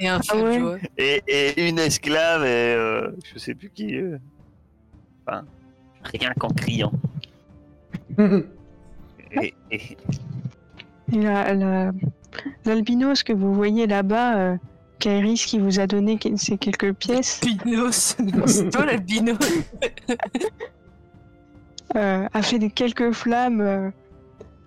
[0.08, 0.80] un Ah ouais.
[0.98, 3.96] et, et une esclave et euh, je sais plus qui.
[3.96, 4.18] euh.
[5.26, 5.46] Enfin,
[6.04, 6.92] rien qu'en criant.
[8.20, 9.98] Et, et-
[11.14, 11.92] Et la- la-
[12.66, 14.58] l'albinos que vous voyez là-bas, euh,
[15.00, 18.16] Kairis qui vous a donné ces quelques pièces, Albinos.
[18.48, 19.38] C'est toi l'albinos.
[21.96, 23.90] euh, a fait quelques flammes euh,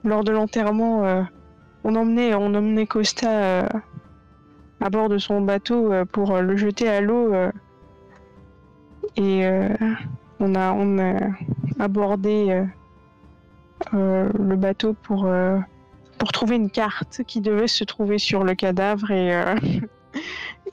[0.05, 1.05] lors de l'enterrement.
[1.05, 1.23] euh,
[1.85, 3.69] on emmenait, on emmenait Costa
[4.81, 7.35] à bord de son bateau pour le jeter à l'eau.
[9.19, 9.47] et
[10.41, 10.75] on a,
[11.79, 12.65] abordé
[13.93, 15.31] le bateau pour,
[16.17, 19.11] pour trouver une carte qui devait se trouver sur le cadavre.
[19.11, 19.35] Et,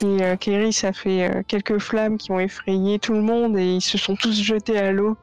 [0.02, 3.98] et Kéris a fait quelques flammes qui ont effrayé tout le monde et ils se
[3.98, 5.18] sont tous jetés à l'eau.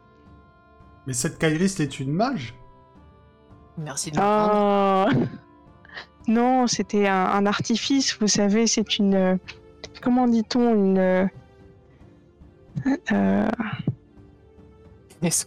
[1.09, 2.53] Mais cette Kairis est une mage
[3.79, 4.17] Merci de.
[4.21, 5.07] Ah
[6.27, 9.15] non, c'était un, un artifice, vous savez, c'est une.
[9.15, 9.35] euh,
[10.03, 10.97] Comment dit-on Une.
[10.99, 11.25] euh,
[13.11, 13.49] euh,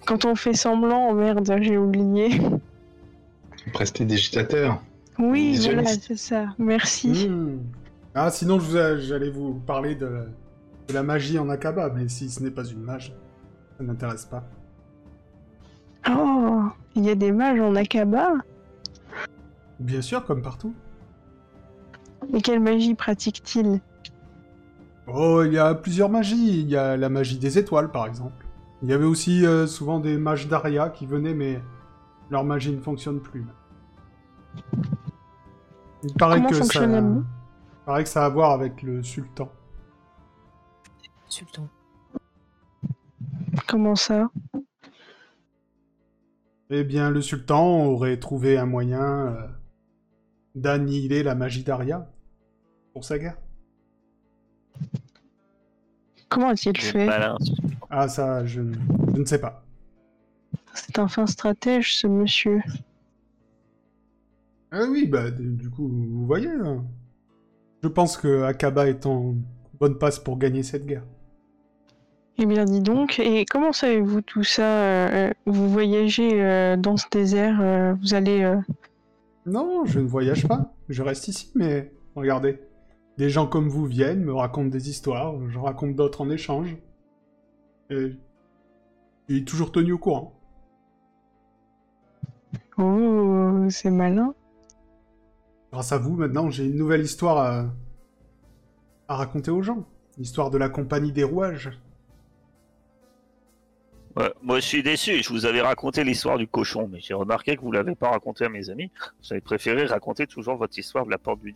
[0.04, 2.40] quand on fait semblant, oh merde, j'ai oublié.
[3.72, 4.82] Prestidigitateur.
[5.20, 6.46] Oui, voilà, c'est ça.
[6.58, 7.28] Merci.
[7.28, 7.58] Hmm.
[8.16, 10.26] Ah, sinon, je vous a- j'allais vous parler de,
[10.88, 13.14] de la magie en Akaba, mais si ce n'est pas une mage,
[13.78, 14.42] ça n'intéresse pas.
[16.08, 16.62] Oh,
[16.94, 18.34] il y a des mages en Akaba.
[19.78, 20.74] Bien sûr, comme partout.
[22.32, 23.80] Et quelle magie pratique-t-il?
[25.06, 26.60] Oh, il y a plusieurs magies.
[26.60, 28.46] Il y a la magie des étoiles, par exemple.
[28.82, 31.60] Il y avait aussi euh, souvent des mages d'Aria qui venaient, mais
[32.30, 33.44] leur magie ne fonctionne plus.
[36.02, 36.84] Il paraît Comment que ça...
[36.84, 37.22] il
[37.86, 39.50] paraît que ça a à voir avec le sultan.
[41.28, 41.68] Sultan.
[43.68, 44.30] Comment ça?
[46.74, 49.46] Eh bien, le sultan aurait trouvé un moyen euh,
[50.54, 52.10] d'annihiler la magie d'Aria
[52.94, 53.36] pour sa guerre.
[56.30, 57.10] Comment a-t-il fait.
[57.90, 58.74] Ah, ça, je, ne-
[59.14, 59.66] je ne sais pas.
[60.72, 62.62] C'est un fin stratège, ce monsieur.
[64.70, 66.48] Ah oui, bah, du coup, vous voyez.
[66.48, 66.86] hein.
[67.82, 69.34] Je pense que Akaba est en
[69.78, 71.04] bonne passe pour gagner cette guerre.
[72.42, 73.20] Eh bien, dis donc.
[73.20, 78.42] Et comment savez-vous tout ça euh, Vous voyagez euh, dans ce désert, euh, vous allez...
[78.42, 78.56] euh,
[79.46, 80.74] Non, je ne voyage pas.
[80.88, 82.58] Je reste ici, mais regardez.
[83.16, 86.76] Des gens comme vous viennent, me racontent des histoires, je raconte d'autres en échange.
[87.90, 88.16] Et
[89.28, 90.32] je suis toujours tenu au courant.
[92.76, 94.34] Oh, c'est malin.
[95.70, 97.66] Grâce à vous, maintenant, j'ai une nouvelle histoire à,
[99.06, 99.86] à raconter aux gens.
[100.18, 101.70] L'histoire de la compagnie des rouages.
[104.16, 105.22] Ouais, moi, je suis déçu.
[105.22, 108.44] Je vous avais raconté l'histoire du cochon, mais j'ai remarqué que vous l'avez pas raconté
[108.44, 108.90] à mes amis.
[109.22, 111.52] Vous avez préféré raconter toujours votre histoire de la porte du.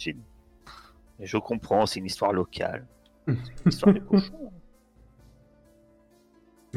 [1.20, 2.86] Et je comprends, c'est une histoire locale.
[3.26, 3.38] C'est une
[3.72, 4.52] histoire du cochon.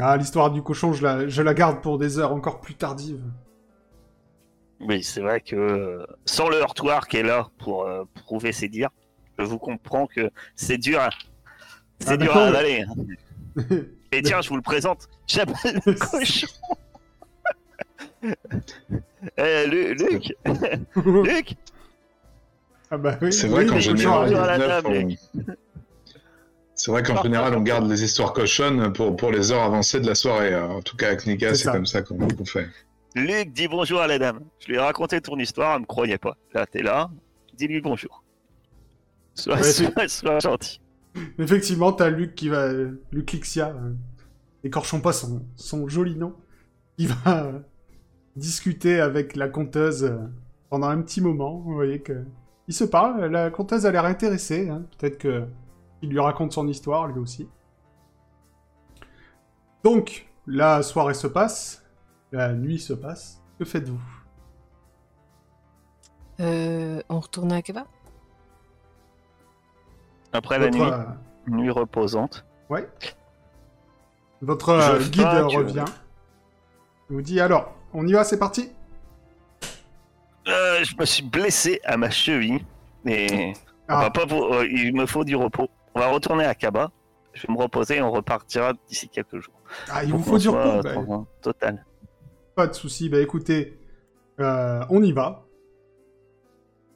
[0.02, 3.22] Ah, l'histoire du cochon, je la, je la garde pour des heures encore plus tardives.
[4.80, 8.70] Oui, c'est vrai que euh, sans le heurtoir qui est là pour euh, prouver ses
[8.70, 8.92] dires,
[9.38, 11.10] je vous comprends que c'est dur, à-
[12.00, 12.86] c'est Ah, dur à avaler.
[14.12, 16.48] Et tiens, je vous le présente, j'appelle le cochon.
[19.38, 20.34] Eh, Lu- Luc,
[21.06, 21.56] Luc,
[22.92, 24.30] ah bah oui, C'est vrai oui, qu'en général, arrivent.
[24.34, 25.16] Bonjour à la 19, table.
[25.48, 25.54] on-
[26.76, 30.08] c'est vrai qu'en général, on garde les histoires cochonnes pour, pour les heures avancées de
[30.08, 30.54] la soirée.
[30.54, 30.70] hein.
[30.70, 32.68] En tout cas, avec Nika, C'est comme ça qu'on fait.
[33.16, 34.40] Luc, dis bonjour à la dame.
[34.60, 36.38] Je lui ai raconté ton histoire, elle me croyait pas.
[36.54, 37.10] Là, t'es là,
[37.58, 38.24] dis-lui bonjour.
[39.36, 40.80] Sois, Ouais, c'est- sois- sois gentil.
[41.40, 42.70] Effectivement, t'as Luc qui va.
[43.12, 46.36] Luc Lixia, euh, pas son, son joli nom,
[46.98, 47.60] qui va euh,
[48.36, 50.18] discuter avec la conteuse euh,
[50.70, 51.60] pendant un petit moment.
[51.60, 52.26] Vous voyez que.
[52.68, 54.70] Il se parle, la conteuse a l'air intéressée.
[54.70, 54.84] hein.
[54.98, 55.48] Peut-être que
[56.02, 57.50] il lui raconte son histoire, lui aussi.
[59.84, 61.84] Donc, la soirée se passe,
[62.32, 63.42] la nuit se passe.
[63.58, 64.00] Que faites-vous?
[66.40, 67.86] Euh, on retourne à Akaba
[70.34, 71.04] Après la Votre, nuit, euh,
[71.48, 72.46] nuit reposante.
[72.70, 72.88] Ouais.
[74.42, 75.86] Votre euh, guide que- revient.
[77.10, 78.70] Il vous dit alors, on y va, c'est parti
[80.48, 82.64] Euh, je me suis blessé à ma cheville.
[83.06, 83.54] Et
[83.88, 84.02] on Ah.
[84.02, 85.70] va pas euh, il me faut du repos.
[85.96, 86.92] On va retourner à Kaba.
[87.34, 89.54] je vais me reposer et on repartira d'ici quelques jours.
[89.90, 91.86] Ah, il vous faut du repos euh, Bah, Total.
[92.56, 93.08] Pas de souci.
[93.10, 93.80] Bah écoutez,
[94.40, 95.44] euh, on y va.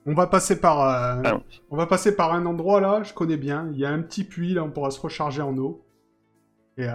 [0.05, 0.81] On va passer par,
[1.25, 1.37] euh,
[1.71, 3.03] on va passer par un endroit là.
[3.03, 3.69] Je connais bien.
[3.73, 4.63] Il y a un petit puits là.
[4.63, 5.81] On pourra se recharger en eau.
[6.77, 6.93] Et euh,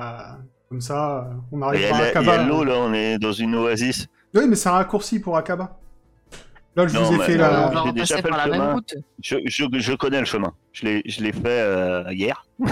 [0.68, 2.33] comme ça, euh, on Il y arrivera a, à la- il y Akaba.
[2.42, 4.09] a l'eau là, on est dans une oasis.
[4.35, 5.79] Oui, mais c'est un raccourci pour Akaba.
[6.77, 7.66] Là, je Non, vous ai fait non, on la.
[7.71, 8.94] va j'ai déjà fait par le la même route.
[9.23, 10.53] Je, je, je connais le chemin.
[10.73, 12.44] Je l'ai je l'ai fait euh, hier.
[12.61, 12.66] De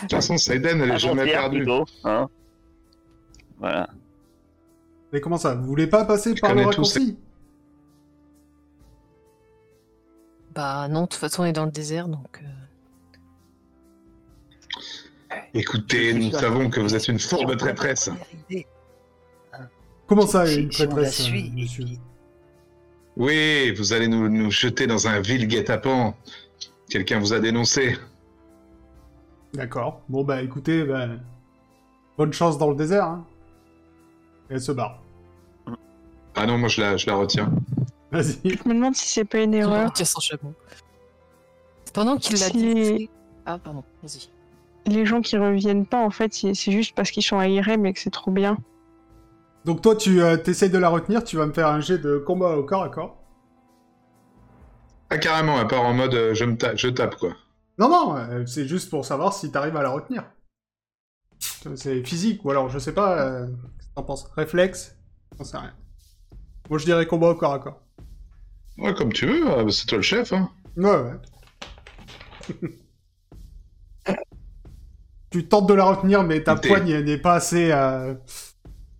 [0.00, 1.66] toute façon, Saiden, elle est jamais perdue.
[2.04, 2.28] hein.
[3.58, 3.88] Voilà.
[5.12, 7.18] Mais comment ça Vous voulez pas passer Je par le raccourci?
[10.54, 12.42] Bah non, de toute façon, on est dans le désert, donc...
[12.42, 12.46] euh,
[15.54, 18.10] Écoutez, nous savons que vous êtes une fourbe traîtresse.
[20.06, 21.84] Comment ça, une prêtresse, euh, monsieur
[23.16, 26.14] Oui, vous allez nous, nous jeter dans un vil guet-apens.
[26.90, 27.96] Quelqu'un vous a dénoncé.
[29.54, 30.02] D'accord.
[30.08, 31.08] Bon, bah écoutez, bah,
[32.18, 33.06] bonne chance dans le désert.
[33.06, 33.24] Hein.
[34.50, 35.00] Et elle se barre.
[36.34, 37.50] Ah non, moi je la, je la retiens.
[38.12, 38.38] Vas-y.
[38.44, 39.90] Je me demande si c'est pas une erreur.
[39.96, 40.20] son.
[41.94, 43.10] Pendant qu'il l'a dit...
[43.46, 44.28] Ah, pardon, vas-y.
[44.86, 48.00] Les gens qui reviennent pas, en fait, c'est juste parce qu'ils sont aérés, mais que
[48.00, 48.58] c'est trop bien.
[49.64, 52.18] Donc toi, tu euh, t'essayes de la retenir, tu vas me faire un jet de
[52.18, 53.16] combat au corps à corps.
[55.08, 57.34] Ah carrément, à part en mode euh, je, me ta- je tape quoi.
[57.78, 60.24] Non, non, euh, c'est juste pour savoir si t'arrives à la retenir.
[61.76, 64.30] C'est physique, ou alors je sais pas, euh, qu'est-ce que t'en penses?
[64.36, 64.96] Réflexe?
[65.38, 65.74] J'en sais rien.
[66.68, 67.80] Moi je dirais combat au corps à corps.
[68.78, 70.32] Ouais, comme tu veux, euh, c'est toi le chef.
[70.32, 70.50] Hein.
[70.76, 71.12] Ouais, ouais.
[75.30, 78.14] tu tentes de la retenir, mais ta poigne elle n'est pas assez, euh,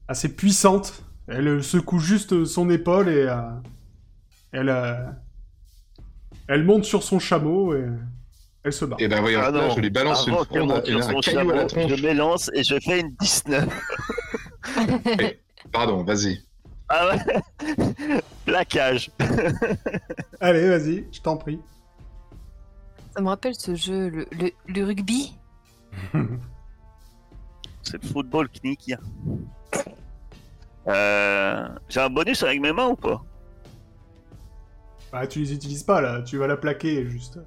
[0.08, 1.02] assez puissante.
[1.28, 3.36] Elle euh, secoue juste son épaule et euh,
[4.52, 4.94] elle, euh,
[6.48, 7.86] elle monte sur son chameau et
[8.64, 9.00] elle se barre.
[9.00, 11.54] Et ben voyons, Ah là, je lui balance Avant une fronde un son caillou à
[11.54, 11.90] la chameau, tronche.
[11.96, 13.68] je m'élance et je fais une 19.
[15.72, 16.42] Pardon, vas-y.
[16.88, 18.20] Ah ouais
[18.66, 19.10] Plaquage.
[20.40, 21.60] Allez, vas-y, je t'en prie.
[23.14, 25.36] Ça me rappelle ce jeu, le, le, le rugby
[27.82, 28.94] C'est le football knick.
[30.86, 33.22] Euh, J'ai un bonus avec mes mains ou pas?
[35.12, 37.38] Bah, tu les utilises pas là, tu vas la plaquer juste.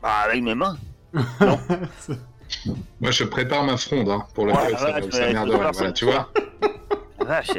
[0.00, 0.76] Bah avec mes mains.
[1.12, 6.30] Moi je prépare ma fronde hein, pour Ouais, Voilà, ça tu une vois,
[7.20, 7.50] Vache.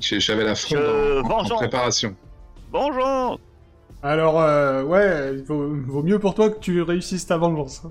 [0.00, 1.58] J'avais la fronde Je- en- vengeance.
[1.58, 2.14] préparation.
[2.72, 3.38] Bonjour.
[4.02, 7.82] Alors, euh, ouais, il vaut, vaut mieux pour toi que tu réussisses ta vengeance.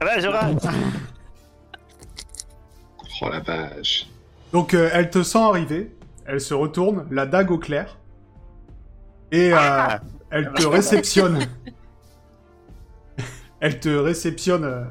[0.00, 0.66] Ah bah je rate.
[3.22, 4.08] Oh la vache.
[4.52, 5.94] Donc, euh, elle te sent arriver,
[6.26, 7.96] elle se retourne, la dague au clair,
[9.30, 10.00] et euh, Ah.
[10.30, 11.46] elle te réceptionne.
[13.60, 14.84] elle te réceptionne euh,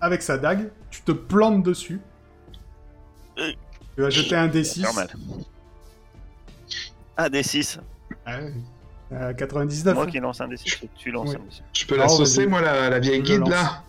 [0.00, 2.00] avec sa dague, tu te plantes dessus.
[3.98, 4.80] Tu vas jeter un D6.
[4.82, 5.08] Normal.
[7.16, 7.80] Un des 6.
[8.28, 8.52] Ouais,
[9.10, 9.92] euh, 99.
[9.92, 11.34] Moi qui lance un des 6, tu lances Oui.
[11.34, 11.62] un des 6.
[11.72, 13.82] Je peux la saucer moi la, la vieille guide là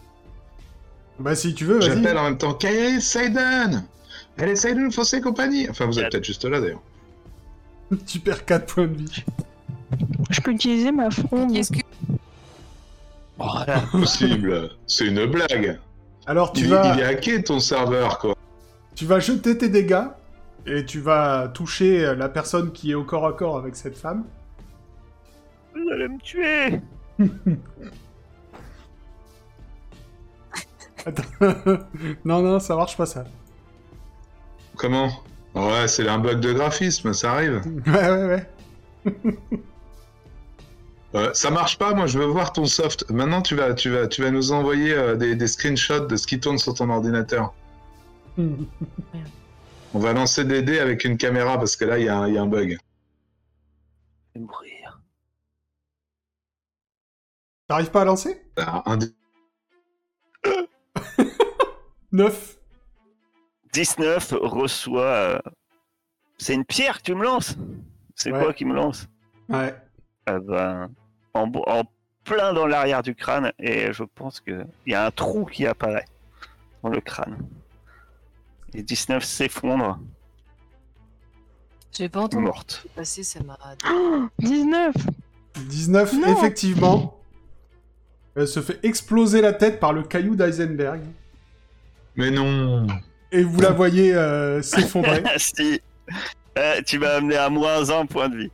[1.20, 1.90] Bah, si tu veux, vas-y.
[1.90, 3.86] J'appelle en même temps Kay Saiden
[4.38, 6.82] Elle essaye de nous fausser compagnie Enfin vous êtes peut-être juste là d'ailleurs.
[8.08, 9.24] tu perds 4 points de vie.
[10.32, 11.54] Je peux utiliser ma fronde.
[11.54, 11.82] Qu'est-ce que...
[13.92, 15.80] Possible C'est une blague
[16.26, 16.96] Alors, tu il, vas...
[16.96, 18.36] il est hacké ton serveur quoi
[19.00, 20.10] Tu vas jeter tes dégâts
[20.66, 24.26] et tu vas toucher la personne qui est au corps à corps avec cette femme.
[25.74, 26.82] Vous allez me tuer.
[31.06, 31.24] Attends.
[32.26, 33.24] non, non, ça marche pas ça.
[34.76, 35.10] Comment?
[35.56, 37.62] Ouais c'est un bug de graphisme, ça arrive.
[37.88, 38.46] Ouais, ouais, ouais.
[41.16, 43.10] Euh, ça marche pas, moi je veux voir ton soft.
[43.10, 46.28] Maintenant tu vas, tu vas, tu vas nous envoyer euh, des, des screenshots de ce
[46.28, 47.54] qui tourne sur ton ordinateur.
[49.94, 52.28] On va lancer des dés avec une caméra parce que là il y, a un-
[52.28, 52.78] il y a un bug.
[54.36, 55.02] Je vais mourir.
[57.68, 58.42] T'arrives pas à lancer?
[58.58, 59.08] Ah, un dé-
[62.12, 62.58] 9.
[63.74, 65.04] 19 reçoit.
[65.04, 65.40] euh,
[66.38, 67.56] C'est une pierre que tu me lances
[68.16, 68.40] C'est Ouais.
[68.40, 69.08] quoi qui me lance?
[69.50, 69.76] Ouais.
[70.28, 70.90] Eh ben,
[71.34, 71.84] en, en
[72.24, 76.06] plein dans l'arrière du crâne, et je pense qu'il y a un trou qui apparaît
[76.84, 77.38] dans le crâne.
[78.74, 80.00] Et 19 s'effondre,
[81.92, 82.86] J'ai pas entendu morte.
[82.96, 83.58] passer, ça m'a...
[84.40, 84.96] 19
[85.68, 86.38] 19, Non.
[86.38, 87.20] effectivement.
[88.36, 91.02] Elle se fait exploser la tête par le caillou d'Eisenberg.
[92.16, 92.88] Mais non
[93.32, 95.24] Et vous la voyez euh, s'effondrer.
[95.38, 95.82] si
[96.56, 98.52] Eh, Tu m'as amené à moins un point de vie.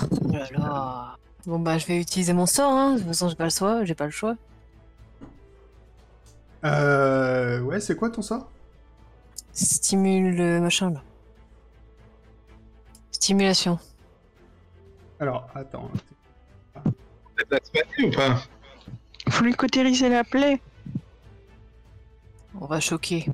[0.00, 1.16] Oh là là
[1.46, 2.92] Bon bah je vais utiliser mon sort, hein.
[2.94, 4.36] de toute façon j'ai pas le choix, j'ai pas le choix.
[6.64, 7.60] Euh...
[7.60, 8.50] Ouais, c'est quoi ton sort?
[9.52, 11.02] Stimule le machin là.
[13.10, 13.78] Stimulation.
[15.20, 15.90] Alors, attends.
[17.48, 18.42] Tasmanie ou pas?
[19.28, 20.60] Faut lui cautériser la plaie.
[22.60, 23.26] On va choquer.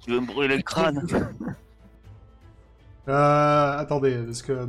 [0.00, 1.06] Tu veux me brûler le crâne?
[3.08, 3.78] Euh...
[3.78, 4.52] Attendez, parce que...
[4.52, 4.66] euh,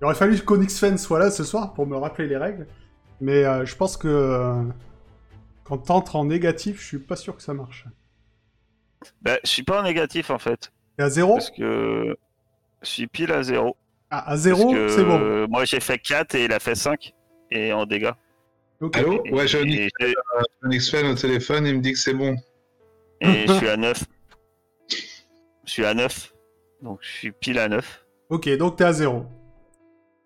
[0.00, 2.66] Il aurait fallu qu'Onyxfen soit là ce soir pour me rappeler les règles.
[3.20, 4.64] Mais euh, je pense que...
[5.64, 7.86] euh, Quand t'entres en négatif, je suis pas sûr que ça marche.
[9.22, 10.72] Bah, je suis pas en négatif en fait.
[10.98, 12.16] Et à zéro Parce que
[12.82, 13.76] je suis pile à zéro.
[14.10, 15.18] Ah, à zéro, que, c'est bon.
[15.20, 17.12] euh, Moi j'ai fait 4 et il a fait 5.
[17.50, 18.12] Et en dégâts.
[18.80, 18.96] Ok.
[18.96, 20.14] Allô Et- Ouais, j'ai et-
[20.62, 22.36] Onyx Fan au téléphone, il me dit que c'est bon.
[23.20, 24.04] et je suis à 9.
[25.64, 26.32] Je suis à 9.
[26.82, 28.04] Donc je suis pile à 9.
[28.30, 29.26] Ok, donc t'es à zéro.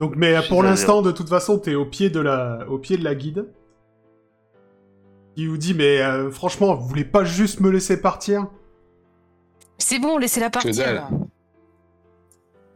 [0.00, 2.96] Donc, mais Je pour l'instant, de toute façon, t'es au pied de la, au pied
[2.96, 3.46] de la guide.
[5.40, 8.48] Il vous dit, mais euh, franchement, vous voulez pas juste me laisser partir?
[9.78, 10.74] C'est bon, laissez-la partir.
[10.74, 10.94] dalle.
[10.96, 11.08] là.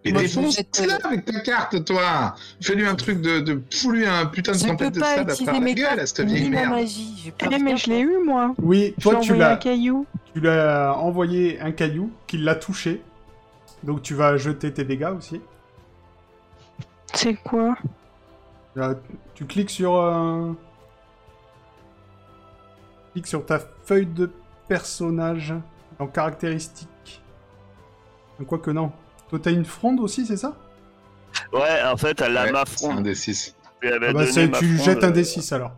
[0.04, 3.40] Et Moi, je défonce jette, là euh, avec ta carte, toi Fais-lui un truc de,
[3.40, 5.64] de fous-lui un putain de Je peux tempête de pas sable à utiliser travers la
[5.64, 6.70] mes gueule à cette vieille merde.
[6.70, 7.32] magie.
[7.40, 8.54] Je Eh, mais je l'ai eu, moi.
[8.62, 10.06] Oui, lui toi, tu envoyé un l'as, caillou.
[10.32, 13.02] tu l'as envoyé un caillou qui l'a touché.
[13.82, 15.40] Donc, tu vas jeter tes dégâts aussi.
[17.14, 17.76] C'est quoi?
[18.76, 18.94] Euh,
[19.34, 20.52] tu cliques sur, euh,
[23.12, 24.30] cliques sur ta feuille de
[24.68, 25.54] personnage
[25.98, 27.22] en caractéristiques.
[28.46, 28.92] Quoique non.
[29.28, 30.56] Toi, t'as une fronde aussi, c'est ça?
[31.52, 33.02] Ouais, en fait, elle a Ouais, ma un fronde.
[33.02, 33.54] des 6.
[33.82, 35.72] Je lui avais Ah bah, tu fronde, jettes un euh, D6 alors.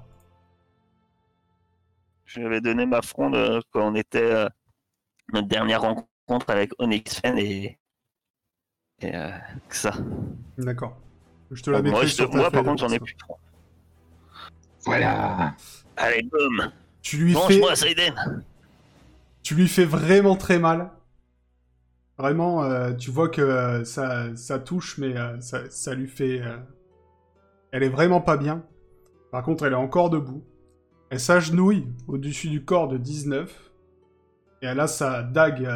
[2.24, 4.48] Je lui avais donné ma fronde euh, quand on était euh,
[5.32, 7.78] notre dernière rencontre avec Onyx Fan et.
[9.00, 9.30] Et euh,
[9.68, 9.92] que ça.
[10.56, 10.96] D'accord.
[11.50, 13.16] Je te la moi, mettrai je- sur ta moi, par de contre, j'en ai plus
[13.16, 13.38] trop.
[14.86, 15.54] Voilà
[15.96, 16.70] Allez, boum
[17.04, 17.60] Tu lui fais,
[19.42, 20.90] tu lui fais vraiment très mal.
[22.16, 26.40] Vraiment, euh, tu vois que euh, ça, ça touche, mais euh, ça, ça lui fait.
[27.72, 28.64] Elle est vraiment pas bien.
[29.30, 30.42] Par contre, elle est encore debout.
[31.10, 33.54] Elle s'agenouille au-dessus du corps de 19.
[34.62, 35.68] Et elle a sa dague.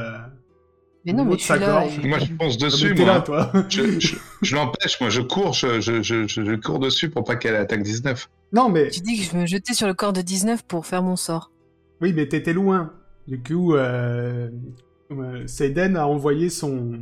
[1.04, 1.86] Mais non, mais là.
[1.86, 3.06] et- Moi, je ah, dessus, moi.
[3.06, 3.50] là, toi.
[3.68, 7.24] Je, je- je l'empêche, moi, je cours, je, je, je, je- je cours dessus pour
[7.24, 8.28] pas qu'elle attaque 19.
[8.52, 8.88] non, mais.
[8.90, 11.50] Tu dis que je me jetais sur le corps de 19 pour faire mon sort.
[12.00, 12.92] Oui, mais t'étais loin.
[13.26, 14.50] Du coup, euh,
[15.12, 17.00] euh, Seiden a envoyé son,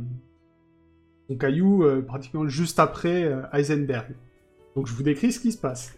[1.29, 4.15] son caillou euh, pratiquement juste après euh, Heisenberg.
[4.75, 5.93] Donc je vous décris ce qui se passe.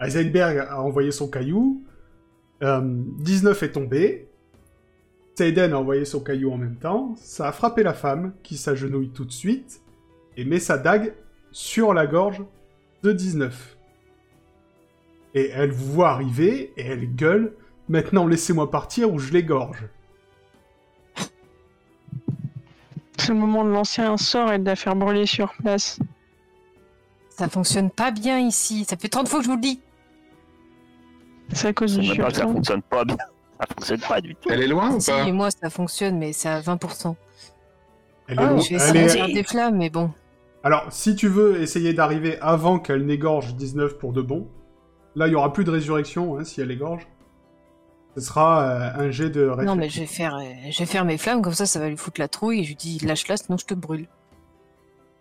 [0.00, 1.82] Heisenberg a envoyé son caillou,
[2.62, 2.80] euh,
[3.20, 4.27] 19 est tombé,
[5.38, 9.10] Seiden a envoyé son caillou en même temps, ça a frappé la femme, qui s'agenouille
[9.10, 9.82] tout de suite,
[10.36, 11.14] et met sa dague
[11.52, 12.42] sur la gorge
[13.04, 13.78] de 19.
[15.34, 17.52] Et elle vous voit arriver, et elle gueule
[17.88, 19.84] Maintenant, laissez-moi partir ou je l'égorge.
[23.16, 26.00] C'est le moment de lancer un sort et de la faire brûler sur place.
[27.30, 28.84] Ça fonctionne pas bien ici.
[28.84, 29.80] Ça fait 30 fois que je vous le dis.
[31.52, 33.16] C'est à cause du ça fonctionne pas bien.
[33.60, 34.48] Ça fonctionne pas du tout.
[34.50, 37.16] Elle est loin ou Si, moi ça fonctionne, mais c'est à 20%.
[38.28, 40.10] Elle est Ah, loin- Je vais elle essayer de faire des flammes, mais bon.
[40.62, 44.48] Alors, si tu veux essayer d'arriver avant qu'elle n'égorge 19 pour de bon,
[45.16, 47.06] là, il y aura plus de résurrection hein, si elle égorge.
[48.16, 49.66] Ce sera euh, un jet de réflexe.
[49.66, 51.88] Non, mais je vais faire, euh, je vais faire mes flammes, comme ça, ça va
[51.88, 52.60] lui foutre la trouille.
[52.60, 54.08] Et je lui dis, lâche-la, sinon je te brûle.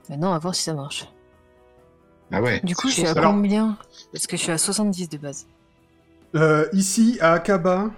[0.09, 1.07] Maintenant, on va voir si ça marche.
[2.31, 2.59] Ah ouais.
[2.63, 3.11] Du coup, je suis à.
[3.11, 3.77] Alors- combien?
[4.11, 5.47] Parce que je suis à 70 de base.
[6.35, 7.91] Euh, ici, à Akaba,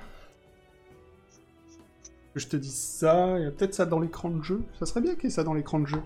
[2.33, 4.61] que je te dis ça, il y a peut-être ça dans l'écran de jeu.
[4.77, 6.01] Ça serait bien qu'il y ait ça dans l'écran de jeu.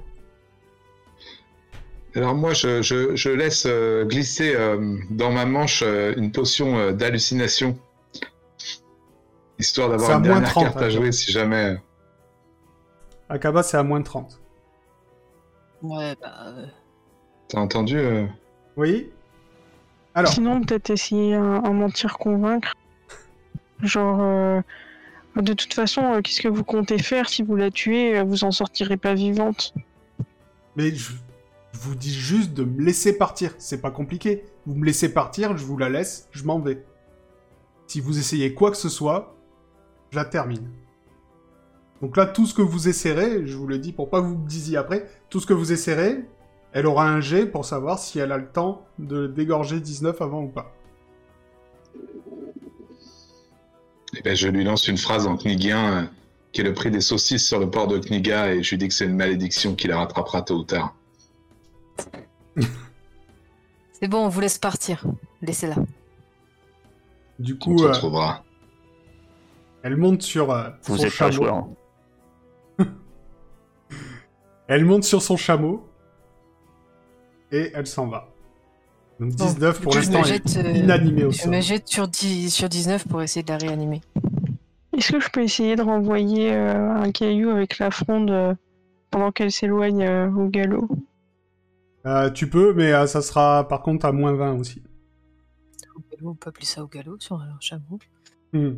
[2.15, 6.91] Alors moi, je, je, je laisse euh, glisser euh, dans ma manche euh, une potion
[6.91, 7.77] d'hallucination.
[9.57, 11.77] Histoire d'avoir une dernière 30, carte à jouer si jamais...
[13.29, 14.39] Akaba, c'est à moins de 30.
[15.81, 16.53] Ouais, bah.
[17.47, 18.25] T'as entendu euh?
[18.77, 19.09] Oui
[20.13, 22.73] Alors, Sinon, peut-être essayer un, un mentir convaincre.
[23.81, 24.61] Genre, euh,
[25.35, 28.43] de toute façon, euh, qu'est-ce que vous comptez faire si vous la tuez euh, Vous
[28.43, 29.73] en sortirez pas vivante.
[30.75, 31.11] mais je,
[31.73, 33.53] vous dis juste de me laisser partir.
[33.57, 34.45] C'est pas compliqué.
[34.65, 36.85] Vous me laissez partir, je vous la laisse, je m'en vais.
[37.87, 39.35] Si vous essayez quoi que ce soit,
[40.11, 40.69] je la termine.
[42.01, 44.37] Donc là, tout ce que vous essaierez, je vous le dis pour pas que vous
[44.37, 46.23] me disiez après, tout ce que vous essaierez,
[46.71, 50.43] elle aura un jet pour savoir si elle a le temps de dégorger 19 avant
[50.43, 50.73] ou pas.
[54.15, 56.03] Eh ben, je lui lance une phrase en knigien euh,
[56.51, 58.87] qui est le prix des saucisses sur le port de Kniga et je lui dis
[58.87, 60.95] que c'est une malédiction qui la rattrapera tôt ou tard.
[63.93, 65.05] C'est bon, on vous laisse partir.
[65.41, 65.75] Laissez-la.
[67.39, 68.43] Du On coup, se euh, retrouvera.
[69.81, 71.77] elle monte sur euh, Vous son êtes chameau.
[74.67, 75.87] Elle monte sur son chameau
[77.51, 78.32] et elle s'en va.
[79.23, 81.51] Donc Bon, 19 du pour l'instant je me est jette, euh, inanimé au Je sol.
[81.51, 84.01] me jette sur, 10, sur 19 pour essayer de la réanimer.
[84.97, 88.53] Est-ce que je peux essayer de renvoyer euh, un caillou avec la fronde euh,
[89.11, 90.87] pendant qu'elle s'éloigne euh, au galop?
[92.05, 94.83] Euh, tu peux, mais euh, ça sera par contre à moins 20 aussi.
[95.95, 97.97] Au galop, on peut appeler ça au galop sur un chameau.
[98.51, 98.75] Hmm.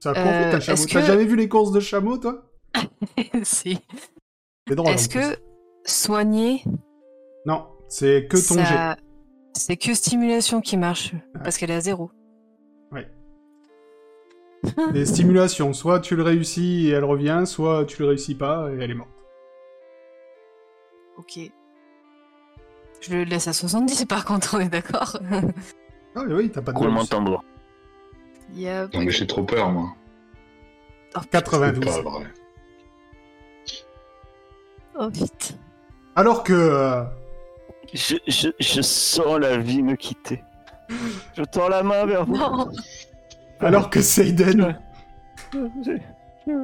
[0.00, 0.84] Ça court vite un chameau.
[0.86, 2.50] T'as que- jamais vu les courses de chameau, toi?
[3.42, 3.78] Si.
[4.68, 4.90] C'est drôle.
[4.92, 5.20] Est-ce plus.
[5.20, 5.36] que
[5.86, 6.62] soigner,
[7.46, 8.96] Non, c'est que ton jet.
[9.54, 12.10] C'est que stimulation qui marche Parce qu'elle est à zéro.
[14.92, 15.72] Des stimulations.
[15.72, 18.94] Soit tu le réussis et elle revient, soit tu le réussis pas et elle est
[18.94, 19.10] morte.
[21.18, 21.38] Ok.
[23.00, 25.18] Je le laisse à 70 par contre, on est d'accord
[26.16, 27.44] Ah oui, t'as pas de Roulement de tambour.
[28.54, 28.94] Yep.
[28.94, 29.94] Non, mais j'ai trop peur, moi.
[31.16, 31.40] Oh, putain.
[31.40, 31.92] 92.
[31.92, 32.26] C'est pas vrai.
[34.96, 35.58] Oh vite.
[36.16, 37.04] Alors que euh,
[37.94, 40.42] Je, je, je sens la vie me quitter.
[41.36, 42.36] Je tends la main vers vous.
[42.36, 42.68] Non.
[43.60, 44.76] alors que Seiden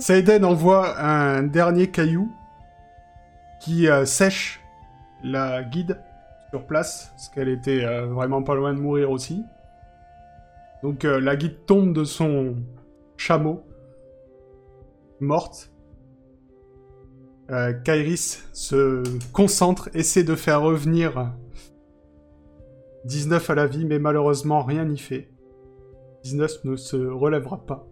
[0.01, 2.31] Seiden envoie un dernier caillou
[3.61, 4.61] qui euh, sèche
[5.23, 6.01] la guide
[6.51, 9.45] sur place, parce qu'elle était euh, vraiment pas loin de mourir aussi.
[10.83, 12.57] Donc euh, la guide tombe de son
[13.17, 13.63] chameau,
[15.21, 15.70] morte.
[17.51, 21.33] Euh, Kairis se concentre, essaie de faire revenir
[23.07, 25.31] 19 à la vie, mais malheureusement rien n'y fait.
[26.25, 27.87] 19 ne se relèvera pas.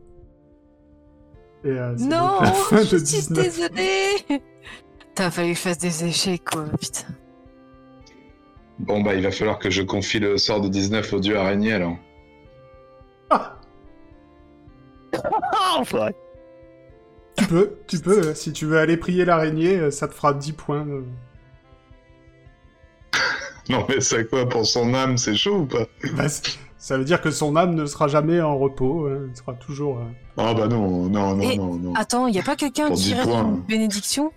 [1.65, 3.45] Et euh, Non donc la fin Je de suis 19.
[3.45, 4.17] désolée
[5.17, 7.09] T'as fallu que je fasse des échecs quoi, putain.
[8.79, 11.73] Bon, bah, il va falloir que je confie le sort de 19 au dieu araignée,
[11.73, 11.97] alors.
[13.31, 13.59] Ah
[15.15, 16.11] Ah, enfin.
[17.39, 18.29] Tu peux, tu peux.
[18.29, 20.87] euh, Si tu veux aller prier l'araignée, euh, ça te fera 10 points.
[20.87, 21.03] euh.
[23.71, 25.87] Non, mais c'est quoi pour son âme, c'est chaud ou pas?
[26.17, 26.25] Bah,
[26.79, 29.07] ça veut dire que son âme ne sera jamais en repos.
[29.09, 30.01] hein, Elle sera toujours.
[30.39, 31.95] Ah, bah non, non, non, Et- non, non.
[31.95, 34.33] Attends, y a pas quelqu'un qui 10 reste une bénédiction?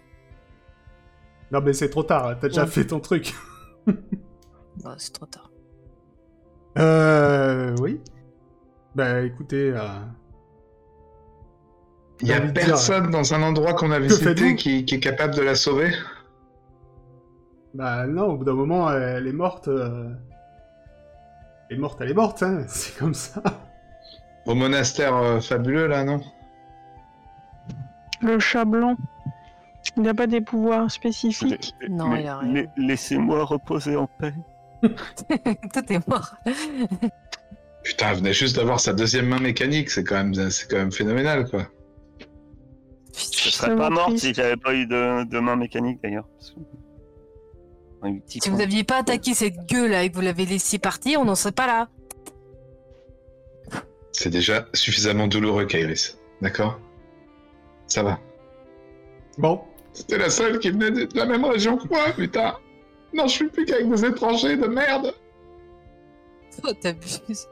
[1.51, 2.27] Non, mais c'est trop tard.
[2.27, 2.69] hein, T'as déjà Ouais.
[2.69, 3.33] fait ton truc.
[4.83, 5.51] Bah c'est trop tard.
[6.77, 7.75] Euh.
[7.81, 7.99] Oui.
[8.95, 9.71] Bah, écoutez.
[9.75, 9.81] euh,
[12.21, 15.33] Il y a dire, personne dans un endroit qu'on a visité qui, qui est capable
[15.35, 15.91] de la sauver
[17.73, 19.67] Bah, non, au bout d'un moment, elle est morte.
[19.67, 20.09] euh,
[21.69, 22.63] Elle est morte, elle est morte, hein.
[22.67, 23.41] C'est comme ça.
[24.45, 26.21] Au monastère euh, fabuleux, là, non?
[28.21, 28.95] Le chat blanc,
[29.97, 31.73] il n'a pas des pouvoirs spécifiques.
[31.89, 32.51] Non, Mais- il a rien.
[32.51, 34.33] mais Laissez-moi reposer en paix.
[35.73, 36.35] Toi t'es mort.
[37.83, 40.91] Putain, elle venait juste d'avoir sa deuxième main mécanique, c'est quand même, c'est quand même
[40.91, 41.67] phénoménal, quoi.
[43.15, 44.25] Je serais pas vraiment mort triste.
[44.25, 46.27] si j'avais pas eu de, de main mécanique d'ailleurs.
[48.25, 51.25] Si vous aviez pas attaqué cette gueule là et que vous l'avez laissé partir, on
[51.25, 51.89] n'en serait pas là.
[54.11, 56.17] C'est déjà suffisamment douloureux, Kairis.
[56.41, 56.79] D'accord?
[57.87, 58.19] Ça va.
[59.37, 59.61] Bon.
[59.93, 62.55] C'était la seule qui venait de la même région que moi, putain
[63.13, 65.13] Non, je suis plus qu'avec des étrangers de merde
[66.63, 67.47] Oh t'abuses.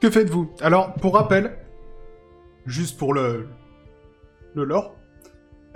[0.00, 0.50] Que faites-vous?
[0.60, 1.56] Alors, pour rappel,
[2.66, 3.48] juste pour le,
[4.54, 4.94] le lore,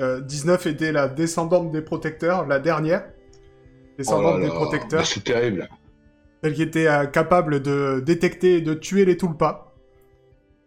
[0.01, 3.05] euh, 19 était la descendante des protecteurs, la dernière
[3.99, 5.69] descendante Oh là des là, protecteurs, C'est terrible.
[6.43, 9.73] celle qui était euh, capable de détecter et de tuer les Tulpas,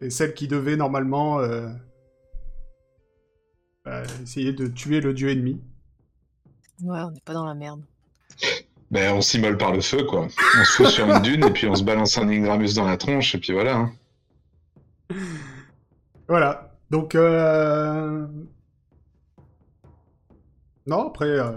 [0.02, 1.68] et celle qui devait normalement euh,
[3.88, 5.62] euh, essayer de tuer le dieu ennemi.
[6.82, 7.82] Ouais, on n'est pas dans la merde.
[8.90, 10.22] Ben, on s'immole par le feu, quoi.
[10.26, 12.98] On se fout sur une dune, et puis on se balance un Ingramus dans la
[12.98, 13.76] tronche, et puis voilà.
[13.78, 13.92] hein.
[16.30, 16.72] Voilà.
[16.92, 18.26] Donc, euh...
[20.88, 21.26] Non, après...
[21.26, 21.52] euh,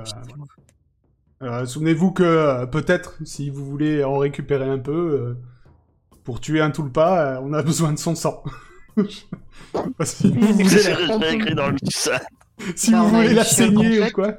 [1.42, 5.34] euh, Souvenez-vous que peut-être, si vous voulez en récupérer un peu, euh,
[6.24, 8.42] pour tuer un Tulpa, euh, on a besoin de son sang.
[10.04, 12.20] Si vous voulez, la- j'ai écrit dans le ça.
[12.76, 14.34] si Bah, vous voulez la saigner ou quoi.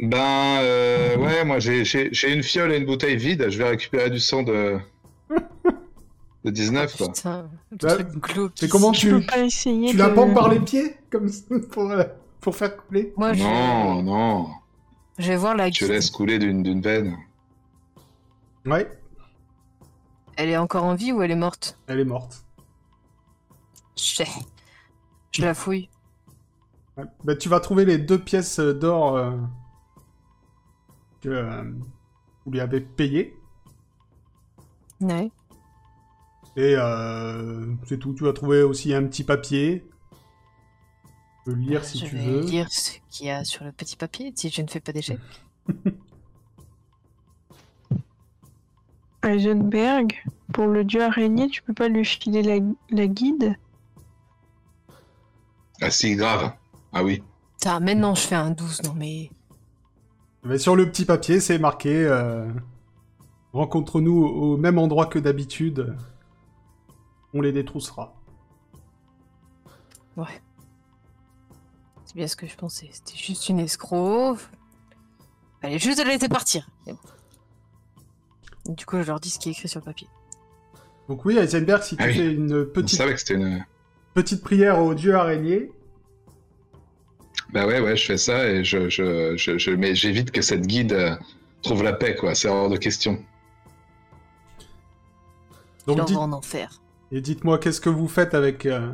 [0.00, 4.18] Ben, euh, ouais, moi j'ai une fiole et une bouteille vide, je vais récupérer du
[4.20, 4.78] sang de.
[6.44, 7.08] de 19, quoi.
[7.24, 7.96] Bah,
[8.54, 9.10] c'est comment Tu tu...
[9.10, 10.02] peux pas essayer Tu de...
[10.02, 12.04] la pends par les pieds comme ça, pour, euh,
[12.40, 13.42] pour faire couler Moi je...
[13.42, 14.48] Non, non,
[15.18, 15.88] je vais voir la je guide.
[15.88, 17.16] laisse couler d'une d'une veine.
[18.66, 18.90] Ouais,
[20.36, 21.78] Elle est encore en vie ou elle est morte?
[21.86, 22.44] Elle est morte.
[23.96, 24.24] Je
[25.32, 25.88] Je la fouille.
[26.96, 27.04] Ouais.
[27.24, 29.36] Bah, tu vas trouver les deux pièces euh, d'or euh,
[31.20, 31.62] que euh,
[32.44, 33.34] vous lui avez payé.
[35.00, 35.30] Ouais.
[36.56, 38.14] Et euh, c'est tout.
[38.14, 39.86] Tu vas trouver aussi un petit papier.
[41.44, 42.40] Tu peux le lire si je tu vais veux.
[42.40, 45.20] lire ce qu'il y a sur le petit papier si je ne fais pas d'échec.
[49.22, 50.12] Heisenberg,
[50.52, 52.58] pour le dieu araignée, tu peux pas lui filer la,
[52.90, 53.56] la guide?
[55.80, 56.52] Ah si, grave.
[56.92, 57.22] Ah oui.
[57.58, 59.30] Putain, maintenant je fais un 12, non mais.
[60.44, 62.48] Mais sur le petit papier, c'est marqué euh,
[63.52, 65.96] Rencontre-nous au même endroit que d'habitude.
[67.34, 68.14] On les détroussera.
[70.16, 70.42] Ouais.
[72.04, 72.88] C'est bien ce que je pensais.
[72.92, 74.36] C'était juste une escroc.
[75.62, 76.68] Fallait juste la laisser partir.
[78.66, 80.08] Du coup, je leur dis ce qui est écrit sur le papier.
[81.08, 82.14] Donc oui, Heisenberg, si tu Ah oui.
[82.14, 83.64] fais une petite, savait que c'était une...
[84.14, 85.70] petite prière au dieu araignée,
[87.52, 90.66] Bah ouais, ouais, je fais ça et je, je, je, je- mais j'évite que cette
[90.66, 91.16] guide euh,
[91.62, 92.34] trouve la paix, quoi.
[92.34, 93.24] C'est hors de question.
[95.86, 96.80] Donc vais en enfer.
[97.12, 98.66] Et dites-moi qu'est-ce que vous faites avec...
[98.66, 98.92] euh,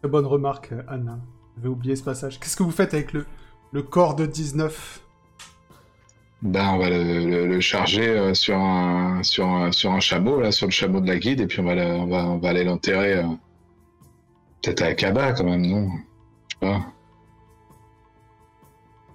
[0.00, 1.18] Très bonne remarque, Anna.
[1.56, 2.40] J'avais oublié ce passage.
[2.40, 3.24] Qu'est-ce que vous faites avec le,
[3.72, 5.00] le corps de 19
[6.42, 10.40] Ben, on va le, le- le charger euh, sur un, sur, un, sur un chameau,
[10.40, 12.38] là, sur le chameau de la guide, et puis on va, le- on va, on
[12.38, 13.18] va aller l'enterrer.
[13.18, 13.26] euh,
[14.62, 15.88] Peut-être à Akaba, quand même, non?
[16.48, 16.80] Je sais pas.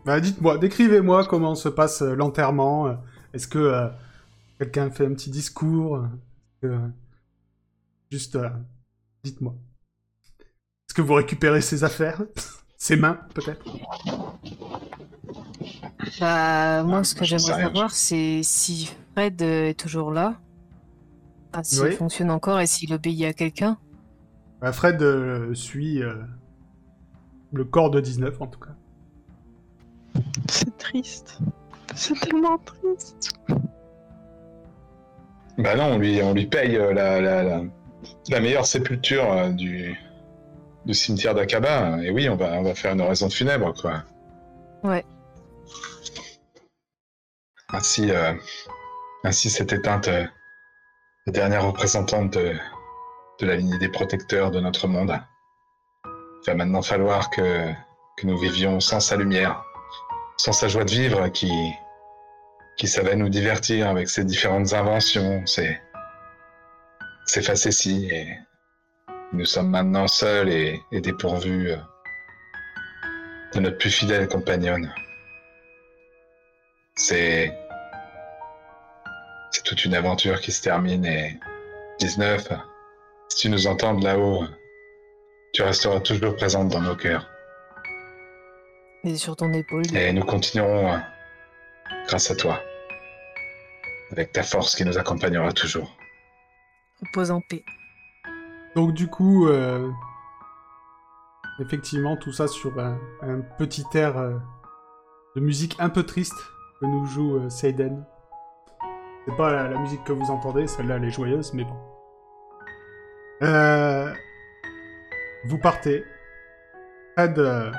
[0.06, 2.88] Bah, dites-moi, décrivez-moi comment se passe euh, l'enterrement.
[2.88, 2.94] euh,
[3.34, 3.88] Est-ce que euh,
[4.60, 6.02] quelqu'un fait un petit discours?
[8.12, 8.50] Juste, euh,
[9.24, 9.56] dites-moi.
[10.40, 12.22] Est-ce que vous récupérez ses affaires?
[12.80, 13.66] Ses mains, peut-être?
[16.20, 20.40] Bah, moi, Ah, ce que sais j'aimerais savoir, c'est si Fred euh, est toujours là.
[21.52, 21.92] Enfin, s'il Oui.
[21.94, 23.78] fonctionne encore et s'il obéit à quelqu'un.
[24.62, 26.16] Bah, Fred euh, suit euh,
[27.52, 28.76] le corps de 19, en tout cas.
[30.50, 31.40] C'est triste.
[31.96, 33.34] C'est tellement triste.
[35.58, 37.62] Bah non, on lui, on lui paye euh, la, la, la,
[38.30, 40.00] la meilleure sépulture euh, du,
[40.86, 41.98] du cimetière d'Akaba.
[42.04, 44.04] Et oui, on va, on va faire une raison funèbre, quoi.
[44.84, 45.04] Ouais.
[47.70, 48.34] Ainsi, euh,
[49.24, 50.26] ainsi s'est éteinte euh,
[51.26, 52.54] la dernière représentante de,
[53.40, 55.20] de la lignée des protecteurs de notre monde.
[56.06, 57.72] Il va maintenant falloir que,
[58.18, 59.66] que nous vivions sans sa lumière,
[60.38, 61.52] sans sa joie de vivre qui,
[62.78, 65.78] qui savait nous divertir avec ses différentes inventions, ses,
[67.26, 68.10] ses facéties.
[68.12, 68.38] Et
[69.34, 71.78] nous sommes maintenant seuls et, et dépourvus euh,
[73.54, 74.94] de notre plus fidèle compagnonne.
[76.96, 77.52] C'est.
[79.52, 81.40] C'est toute une aventure qui se termine et.
[82.00, 82.50] 19,
[83.30, 84.44] si tu nous entends de là-haut,
[85.54, 87.28] tu resteras toujours présente dans nos cœurs.
[89.04, 89.84] Et sur ton épaule.
[89.96, 90.98] Et nous continuerons euh,
[92.08, 92.60] grâce à toi.
[94.12, 95.96] Avec ta force qui nous accompagnera toujours.
[97.02, 97.64] Repose en paix.
[98.76, 99.92] Donc du coup, euh,
[101.60, 104.38] effectivement, tout ça sur un, un petit air euh,
[105.36, 106.38] de musique un peu triste
[106.80, 108.06] que nous joue euh, Seiden.
[109.26, 111.78] C'est pas la, la musique que vous entendez, celle-là elle est joyeuse, mais bon.
[113.44, 114.14] Euh,
[115.46, 116.04] vous partez.
[117.14, 117.72] Fred, euh,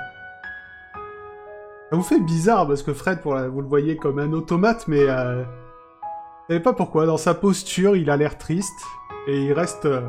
[1.90, 4.86] ça vous fait bizarre parce que Fred, pour la- vous le voyez comme un automate,
[4.88, 7.06] mais euh, vous savez pas pourquoi.
[7.06, 8.78] Dans sa posture, il a l'air triste
[9.26, 9.86] et il reste.
[9.86, 10.02] euh,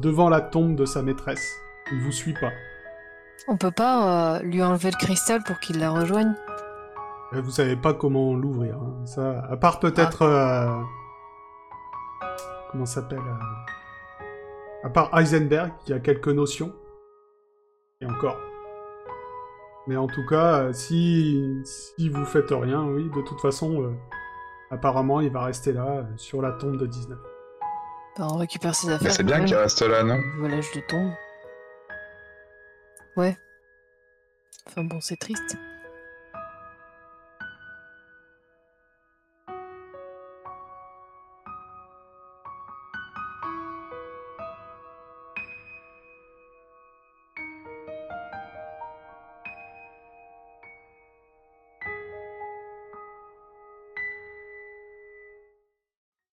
[0.00, 1.54] devant la tombe de sa maîtresse.
[1.92, 2.50] Il vous suit pas.
[3.46, 6.34] On peut pas euh, lui enlever le cristal pour qu'il la rejoigne
[7.32, 8.74] Euh, Vous savez pas comment l'ouvrir.
[8.76, 9.06] hein.
[9.06, 10.22] Ça, à part peut-être.
[10.22, 10.66] euh,
[12.72, 13.22] Comment s'appelle
[14.82, 16.72] À part Heisenberg, qui a quelques notions.
[18.00, 18.36] Et encore.
[19.86, 23.92] Mais en tout cas, euh, si, si vous faites rien, oui, de toute façon, euh,
[24.70, 27.18] apparemment, il va rester là, euh, sur la tombe de 19.
[28.18, 29.12] Bah, On récupère ses Mais affaires.
[29.12, 30.18] c'est bien qu'il reste là, non?
[30.38, 31.10] Volage de tombe.
[33.16, 33.36] Ouais.
[34.66, 35.56] Enfin bon, c'est triste.